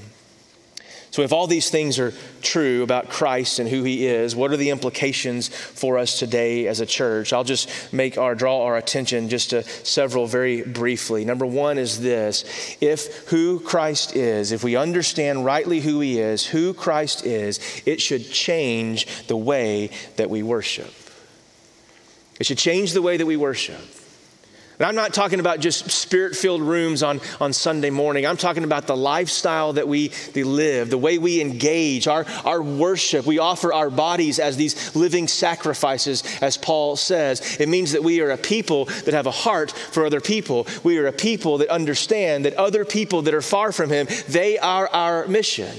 So, 1.14 1.22
if 1.22 1.32
all 1.32 1.46
these 1.46 1.70
things 1.70 2.00
are 2.00 2.12
true 2.42 2.82
about 2.82 3.10
Christ 3.10 3.60
and 3.60 3.70
who 3.70 3.84
He 3.84 4.08
is, 4.08 4.36
what 4.36 4.52
are 4.52 4.58
the 4.58 4.72
implications 4.72 5.48
for 5.48 6.00
us 6.00 6.18
today 6.18 6.66
as 6.66 6.80
a 6.80 6.88
church? 6.88 7.34
I'll 7.34 7.44
just 7.44 7.94
make 7.94 8.18
our 8.18 8.34
draw 8.34 8.64
our 8.64 8.78
attention 8.78 9.30
just 9.30 9.52
to 9.52 9.62
several 9.62 10.26
very 10.26 10.64
briefly. 10.64 11.24
Number 11.24 11.46
one 11.46 11.78
is 11.78 12.02
this: 12.02 12.78
if 12.82 13.28
who 13.30 13.60
Christ 13.60 14.16
is, 14.16 14.52
if 14.52 14.64
we 14.64 14.76
understand 14.76 15.46
rightly 15.46 15.82
who 15.82 16.00
He 16.00 16.20
is, 16.20 16.48
who 16.48 16.74
Christ 16.74 17.28
is, 17.28 17.60
it 17.86 18.02
should 18.02 18.32
change 18.32 19.28
the 19.28 19.38
way 19.38 19.92
that 20.16 20.32
we 20.32 20.42
worship. 20.42 20.92
It 22.40 22.46
should 22.46 22.58
change 22.58 22.94
the 22.94 23.02
way 23.02 23.18
that 23.18 23.26
we 23.26 23.38
worship. 23.38 23.80
And 24.80 24.88
I'm 24.88 24.96
not 24.96 25.14
talking 25.14 25.40
about 25.40 25.60
just 25.60 25.92
spirit 25.92 26.36
filled 26.36 26.62
rooms 26.62 27.04
on, 27.04 27.22
on 27.40 27.54
Sunday 27.54 27.92
morning. 27.92 28.26
I'm 28.26 28.38
talking 28.38 28.64
about 28.64 28.88
the 28.88 28.98
lifestyle 28.98 29.74
that 29.74 29.88
we, 29.88 30.12
live, 30.36 30.90
the 30.90 30.98
way 30.98 31.20
we 31.20 31.42
engage, 31.42 32.08
our, 32.08 32.26
our 32.44 32.62
worship. 32.62 33.26
We 33.28 33.38
offer 33.38 33.72
our 33.72 33.92
bodies 33.92 34.40
as 34.40 34.58
these 34.58 34.96
living 34.96 35.28
sacrifices, 35.28 36.24
as 36.42 36.58
Paul 36.58 36.96
says. 36.96 37.60
It 37.60 37.70
means 37.70 37.92
that 37.92 38.04
we 38.04 38.20
are 38.22 38.32
a 38.32 38.38
people 38.38 38.86
that 38.86 39.14
have 39.14 39.28
a 39.28 39.32
heart 39.32 39.72
for 39.72 40.06
other 40.06 40.22
people. 40.22 40.66
We 40.84 40.98
are 40.98 41.08
a 41.08 41.14
people 41.14 41.60
that 41.60 41.70
understand 41.70 42.46
that 42.46 42.56
other 42.56 42.84
people 42.84 43.22
that 43.24 43.34
are 43.36 43.42
far 43.42 43.72
from 43.72 43.92
Him, 43.92 44.08
they 44.28 44.58
are 44.58 44.88
our 44.88 45.28
mission. 45.28 45.72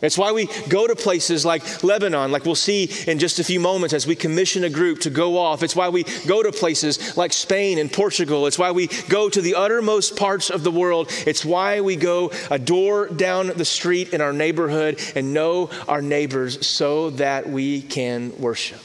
It's 0.00 0.16
why 0.16 0.32
we 0.32 0.46
go 0.68 0.86
to 0.86 0.94
places 0.94 1.44
like 1.44 1.82
Lebanon, 1.82 2.30
like 2.30 2.44
we'll 2.44 2.54
see 2.54 2.90
in 3.06 3.18
just 3.18 3.38
a 3.38 3.44
few 3.44 3.58
moments 3.58 3.92
as 3.92 4.06
we 4.06 4.14
commission 4.14 4.64
a 4.64 4.70
group 4.70 5.00
to 5.00 5.10
go 5.10 5.38
off. 5.38 5.62
It's 5.62 5.74
why 5.74 5.88
we 5.88 6.04
go 6.26 6.42
to 6.42 6.52
places 6.52 7.16
like 7.16 7.32
Spain 7.32 7.78
and 7.78 7.92
Portugal. 7.92 8.46
It's 8.46 8.58
why 8.58 8.70
we 8.70 8.86
go 9.08 9.28
to 9.28 9.40
the 9.40 9.56
uttermost 9.56 10.16
parts 10.16 10.50
of 10.50 10.62
the 10.62 10.70
world. 10.70 11.10
It's 11.26 11.44
why 11.44 11.80
we 11.80 11.96
go 11.96 12.30
a 12.50 12.58
door 12.58 13.08
down 13.08 13.48
the 13.48 13.64
street 13.64 14.14
in 14.14 14.20
our 14.20 14.32
neighborhood 14.32 15.00
and 15.16 15.34
know 15.34 15.70
our 15.88 16.02
neighbors 16.02 16.66
so 16.66 17.10
that 17.10 17.48
we 17.48 17.82
can 17.82 18.38
worship, 18.38 18.80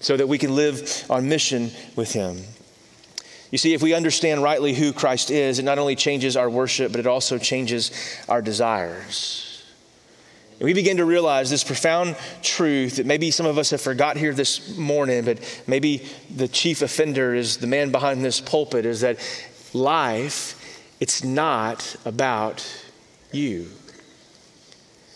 so 0.00 0.16
that 0.16 0.28
we 0.28 0.36
can 0.38 0.54
live 0.54 1.04
on 1.08 1.28
mission 1.28 1.70
with 1.96 2.12
Him. 2.12 2.42
You 3.52 3.58
see, 3.58 3.74
if 3.74 3.82
we 3.82 3.92
understand 3.92 4.42
rightly 4.42 4.72
who 4.72 4.94
Christ 4.94 5.30
is, 5.30 5.58
it 5.58 5.64
not 5.64 5.78
only 5.78 5.94
changes 5.94 6.38
our 6.38 6.48
worship, 6.48 6.90
but 6.90 7.00
it 7.00 7.06
also 7.06 7.36
changes 7.36 7.92
our 8.26 8.40
desires. 8.40 9.62
And 10.58 10.62
we 10.62 10.72
begin 10.72 10.96
to 10.96 11.04
realize 11.04 11.50
this 11.50 11.62
profound 11.62 12.16
truth 12.42 12.96
that 12.96 13.04
maybe 13.04 13.30
some 13.30 13.44
of 13.44 13.58
us 13.58 13.68
have 13.68 13.82
forgot 13.82 14.16
here 14.16 14.32
this 14.32 14.78
morning, 14.78 15.26
but 15.26 15.38
maybe 15.66 15.98
the 16.34 16.48
chief 16.48 16.80
offender 16.80 17.34
is 17.34 17.58
the 17.58 17.66
man 17.66 17.92
behind 17.92 18.24
this 18.24 18.40
pulpit, 18.40 18.86
is 18.86 19.02
that 19.02 19.18
life, 19.74 20.58
it's 20.98 21.22
not 21.22 21.94
about 22.06 22.66
you. 23.32 23.68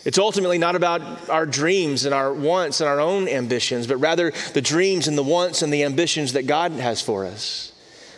It's 0.04 0.18
ultimately 0.18 0.58
not 0.58 0.76
about 0.76 1.30
our 1.30 1.46
dreams 1.46 2.04
and 2.04 2.14
our 2.14 2.34
wants 2.34 2.82
and 2.82 2.88
our 2.88 3.00
own 3.00 3.28
ambitions, 3.28 3.86
but 3.86 3.96
rather 3.96 4.30
the 4.52 4.60
dreams 4.60 5.08
and 5.08 5.16
the 5.16 5.22
wants 5.22 5.62
and 5.62 5.72
the 5.72 5.84
ambitions 5.84 6.34
that 6.34 6.46
God 6.46 6.72
has 6.72 7.00
for 7.00 7.24
us 7.24 7.72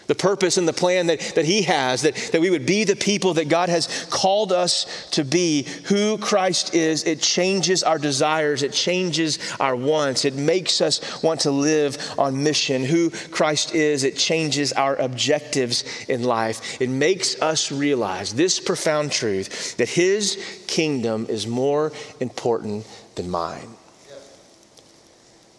the 0.09 0.15
purpose 0.15 0.57
and 0.57 0.67
the 0.67 0.73
plan 0.73 1.07
that, 1.07 1.21
that 1.37 1.45
He 1.45 1.63
has, 1.63 2.03
that, 2.03 2.17
that 2.33 2.41
we 2.41 2.51
would 2.51 2.67
be 2.67 2.85
the 2.85 2.97
people 2.97 3.35
that 3.35 3.49
God 3.49 3.69
has 3.69 4.07
called 4.11 4.53
us 4.53 5.09
to 5.13 5.25
be, 5.25 5.67
who 5.85 6.19
Christ 6.19 6.75
is. 6.75 7.05
It 7.05 7.21
changes 7.21 7.83
our 7.85 7.99
desires, 7.99 8.63
it 8.63 8.73
changes 8.73 9.39
our 9.61 9.77
wants, 9.77 10.25
it 10.25 10.35
makes 10.35 10.81
us 10.81 11.23
want 11.23 11.41
to 11.41 11.51
live 11.51 11.99
on 12.19 12.43
mission. 12.43 12.85
Who 12.85 13.11
Christ 13.11 13.75
is, 13.75 14.03
it 14.03 14.17
changes 14.17 14.73
our 14.73 14.97
objectives 14.97 15.85
in 16.09 16.25
life. 16.25 16.81
It 16.81 16.89
makes 16.89 17.41
us 17.41 17.71
realize 17.71 18.35
this 18.35 18.59
profound 18.59 19.13
truth 19.13 19.77
that 19.77 19.91
His 19.91 20.65
kingdom 20.67 21.27
is 21.29 21.47
more 21.47 21.93
important 22.19 22.87
than 23.15 23.29
mine. 23.29 23.69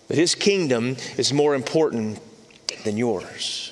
That 0.07 0.17
His 0.17 0.33
kingdom 0.33 0.97
is 1.17 1.31
more 1.31 1.53
important 1.53 2.19
than 2.83 2.97
yours. 2.97 3.68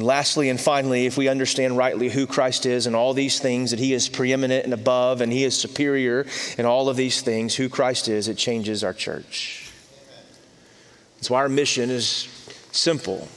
And 0.00 0.06
lastly 0.06 0.48
and 0.48 0.58
finally, 0.58 1.04
if 1.04 1.18
we 1.18 1.28
understand 1.28 1.76
rightly 1.76 2.08
who 2.08 2.26
Christ 2.26 2.64
is 2.64 2.86
and 2.86 2.96
all 2.96 3.12
these 3.12 3.38
things, 3.38 3.70
that 3.70 3.78
he 3.78 3.92
is 3.92 4.08
preeminent 4.08 4.64
and 4.64 4.72
above 4.72 5.20
and 5.20 5.30
he 5.30 5.44
is 5.44 5.54
superior 5.54 6.26
in 6.56 6.64
all 6.64 6.88
of 6.88 6.96
these 6.96 7.20
things, 7.20 7.54
who 7.54 7.68
Christ 7.68 8.08
is, 8.08 8.26
it 8.26 8.38
changes 8.38 8.82
our 8.82 8.94
church. 8.94 9.70
That's 11.16 11.28
why 11.28 11.40
our 11.40 11.50
mission 11.50 11.90
is 11.90 12.06
simple 12.72 13.28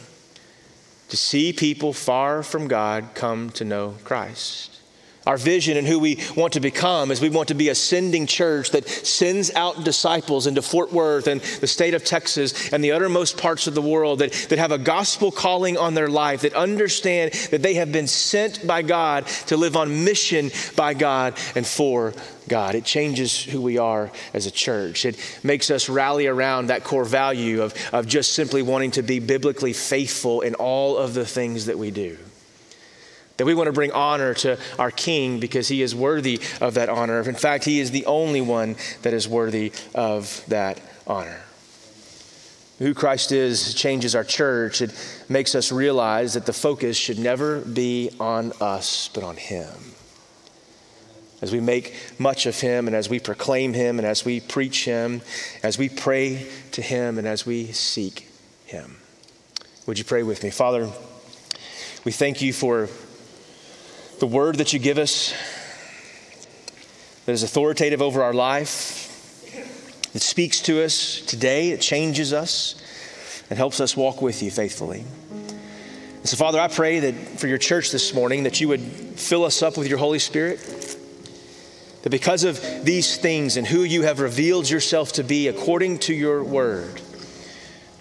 to 1.09 1.17
see 1.17 1.51
people 1.51 1.91
far 1.91 2.43
from 2.43 2.69
God 2.69 3.09
come 3.13 3.49
to 3.49 3.65
know 3.65 3.97
Christ. 4.05 4.79
Our 5.25 5.37
vision 5.37 5.77
and 5.77 5.87
who 5.87 5.99
we 5.99 6.19
want 6.35 6.53
to 6.53 6.59
become 6.59 7.09
is 7.09 7.21
we 7.21 7.29
want 7.29 7.47
to 7.47 7.53
be 7.53 7.69
a 7.69 7.75
sending 7.75 8.27
church 8.27 8.71
that 8.71 8.87
sends 8.87 9.51
out 9.55 9.85
disciples 9.85 10.47
into 10.47 10.61
Fort 10.61 10.91
Worth 10.91 11.27
and 11.27 11.39
the 11.39 11.67
state 11.67 11.93
of 11.93 12.03
Texas 12.03 12.73
and 12.73 12.83
the 12.83 12.91
uttermost 12.91 13.37
parts 13.37 13.67
of 13.67 13.73
the 13.73 13.81
world 13.81 14.19
that, 14.19 14.33
that 14.49 14.59
have 14.59 14.71
a 14.71 14.77
gospel 14.77 15.31
calling 15.31 15.77
on 15.77 15.93
their 15.93 16.09
life, 16.09 16.41
that 16.41 16.53
understand 16.53 17.31
that 17.51 17.61
they 17.61 17.75
have 17.75 17.91
been 17.91 18.07
sent 18.07 18.67
by 18.67 18.81
God 18.81 19.25
to 19.47 19.55
live 19.55 19.77
on 19.77 20.03
mission 20.03 20.51
by 20.75 20.93
God 20.93 21.37
and 21.55 21.65
for 21.65 22.13
God. 22.49 22.75
It 22.75 22.83
changes 22.83 23.41
who 23.41 23.61
we 23.61 23.77
are 23.77 24.11
as 24.33 24.45
a 24.45 24.51
church. 24.51 25.05
It 25.05 25.17
makes 25.43 25.71
us 25.71 25.87
rally 25.87 26.27
around 26.27 26.67
that 26.67 26.83
core 26.83 27.05
value 27.05 27.61
of, 27.61 27.73
of 27.93 28.07
just 28.07 28.33
simply 28.33 28.61
wanting 28.61 28.91
to 28.91 29.03
be 29.03 29.19
biblically 29.19 29.73
faithful 29.73 30.41
in 30.41 30.55
all 30.55 30.97
of 30.97 31.13
the 31.13 31.25
things 31.25 31.67
that 31.67 31.77
we 31.77 31.91
do. 31.91 32.17
That 33.37 33.45
we 33.45 33.55
want 33.55 33.67
to 33.67 33.73
bring 33.73 33.91
honor 33.91 34.33
to 34.35 34.59
our 34.77 34.91
King 34.91 35.39
because 35.39 35.67
he 35.67 35.81
is 35.81 35.95
worthy 35.95 36.39
of 36.61 36.75
that 36.75 36.89
honor. 36.89 37.19
In 37.27 37.35
fact, 37.35 37.63
he 37.65 37.79
is 37.79 37.91
the 37.91 38.05
only 38.05 38.41
one 38.41 38.75
that 39.01 39.13
is 39.13 39.27
worthy 39.27 39.71
of 39.95 40.43
that 40.49 40.79
honor. 41.07 41.41
Who 42.79 42.93
Christ 42.93 43.31
is 43.31 43.73
changes 43.73 44.15
our 44.15 44.23
church. 44.23 44.81
It 44.81 44.93
makes 45.29 45.55
us 45.55 45.71
realize 45.71 46.33
that 46.33 46.45
the 46.45 46.53
focus 46.53 46.97
should 46.97 47.17
never 47.17 47.61
be 47.61 48.11
on 48.19 48.51
us, 48.59 49.09
but 49.13 49.23
on 49.23 49.37
him. 49.37 49.73
As 51.41 51.51
we 51.51 51.59
make 51.59 51.95
much 52.19 52.45
of 52.45 52.59
him 52.59 52.87
and 52.87 52.95
as 52.95 53.09
we 53.09 53.19
proclaim 53.19 53.73
him 53.73 53.99
and 53.99 54.07
as 54.07 54.23
we 54.23 54.39
preach 54.39 54.85
him, 54.85 55.21
as 55.61 55.77
we 55.77 55.89
pray 55.89 56.47
to 56.71 56.81
him 56.81 57.17
and 57.17 57.27
as 57.27 57.45
we 57.45 57.71
seek 57.71 58.27
him. 58.65 58.97
Would 59.85 59.97
you 59.97 60.05
pray 60.05 60.23
with 60.23 60.43
me? 60.43 60.49
Father, 60.49 60.89
we 62.05 62.11
thank 62.11 62.41
you 62.41 62.53
for 62.53 62.89
the 64.23 64.27
word 64.27 64.55
that 64.55 64.71
you 64.71 64.79
give 64.79 64.97
us. 64.97 65.33
that 67.25 67.33
is 67.33 67.43
authoritative 67.43 68.01
over 68.01 68.23
our 68.23 68.33
life, 68.33 69.51
that 70.13 70.21
speaks 70.21 70.61
to 70.61 70.81
us 70.81 71.19
today, 71.19 71.71
it 71.71 71.81
changes 71.81 72.31
us, 72.31 72.81
and 73.49 73.57
helps 73.57 73.81
us 73.81 73.97
walk 73.97 74.21
with 74.21 74.41
you 74.41 74.49
faithfully. 74.49 75.03
And 75.29 76.29
so, 76.29 76.37
Father, 76.37 76.57
I 76.57 76.69
pray 76.69 77.01
that 77.01 77.37
for 77.37 77.47
your 77.47 77.57
church 77.57 77.91
this 77.91 78.13
morning, 78.13 78.43
that 78.43 78.61
you 78.61 78.69
would 78.69 78.79
fill 78.79 79.43
us 79.43 79.61
up 79.61 79.77
with 79.77 79.89
your 79.89 79.97
Holy 79.97 80.19
Spirit. 80.19 80.61
That 82.03 82.09
because 82.09 82.45
of 82.45 82.61
these 82.85 83.17
things 83.17 83.57
and 83.57 83.67
who 83.67 83.83
you 83.83 84.03
have 84.03 84.21
revealed 84.21 84.69
yourself 84.69 85.11
to 85.13 85.23
be 85.25 85.49
according 85.49 85.99
to 85.99 86.13
your 86.13 86.45
word, 86.45 86.97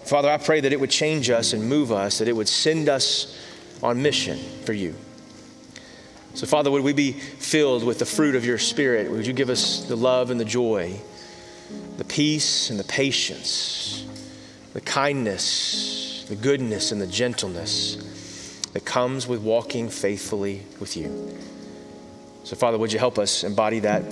Father, 0.05 0.29
I 0.29 0.37
pray 0.37 0.61
that 0.61 0.71
it 0.71 0.79
would 0.79 0.89
change 0.89 1.29
us 1.29 1.51
and 1.51 1.67
move 1.67 1.91
us, 1.91 2.19
that 2.19 2.29
it 2.29 2.33
would 2.33 2.47
send 2.47 2.87
us 2.87 3.37
on 3.81 4.01
mission 4.01 4.37
for 4.63 4.71
you. 4.71 4.95
So, 6.35 6.47
Father, 6.47 6.71
would 6.71 6.83
we 6.83 6.93
be 6.93 7.11
filled 7.11 7.83
with 7.83 7.99
the 7.99 8.05
fruit 8.05 8.35
of 8.35 8.43
your 8.43 8.57
Spirit? 8.57 9.11
Would 9.11 9.27
you 9.27 9.33
give 9.33 9.49
us 9.49 9.85
the 9.85 9.95
love 9.95 10.31
and 10.31 10.39
the 10.39 10.45
joy, 10.45 10.99
the 11.97 12.03
peace 12.03 12.71
and 12.71 12.79
the 12.79 12.83
patience, 12.83 14.05
the 14.73 14.81
kindness, 14.81 16.25
the 16.27 16.35
goodness 16.35 16.91
and 16.91 16.99
the 16.99 17.07
gentleness 17.07 18.59
that 18.73 18.83
comes 18.83 19.27
with 19.27 19.41
walking 19.41 19.89
faithfully 19.89 20.63
with 20.79 20.97
you? 20.97 21.37
So, 22.45 22.55
Father, 22.55 22.79
would 22.79 22.91
you 22.91 22.99
help 22.99 23.19
us 23.19 23.43
embody 23.43 23.79
that 23.79 24.03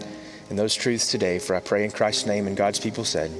and 0.52 0.60
those 0.60 0.76
truths 0.76 1.10
today? 1.10 1.40
For 1.40 1.56
I 1.56 1.60
pray 1.60 1.84
in 1.86 1.92
Christ's 1.92 2.28
name, 2.28 2.46
and 2.46 2.56
God's 2.56 2.80
people 2.80 3.04
said, 3.04 3.32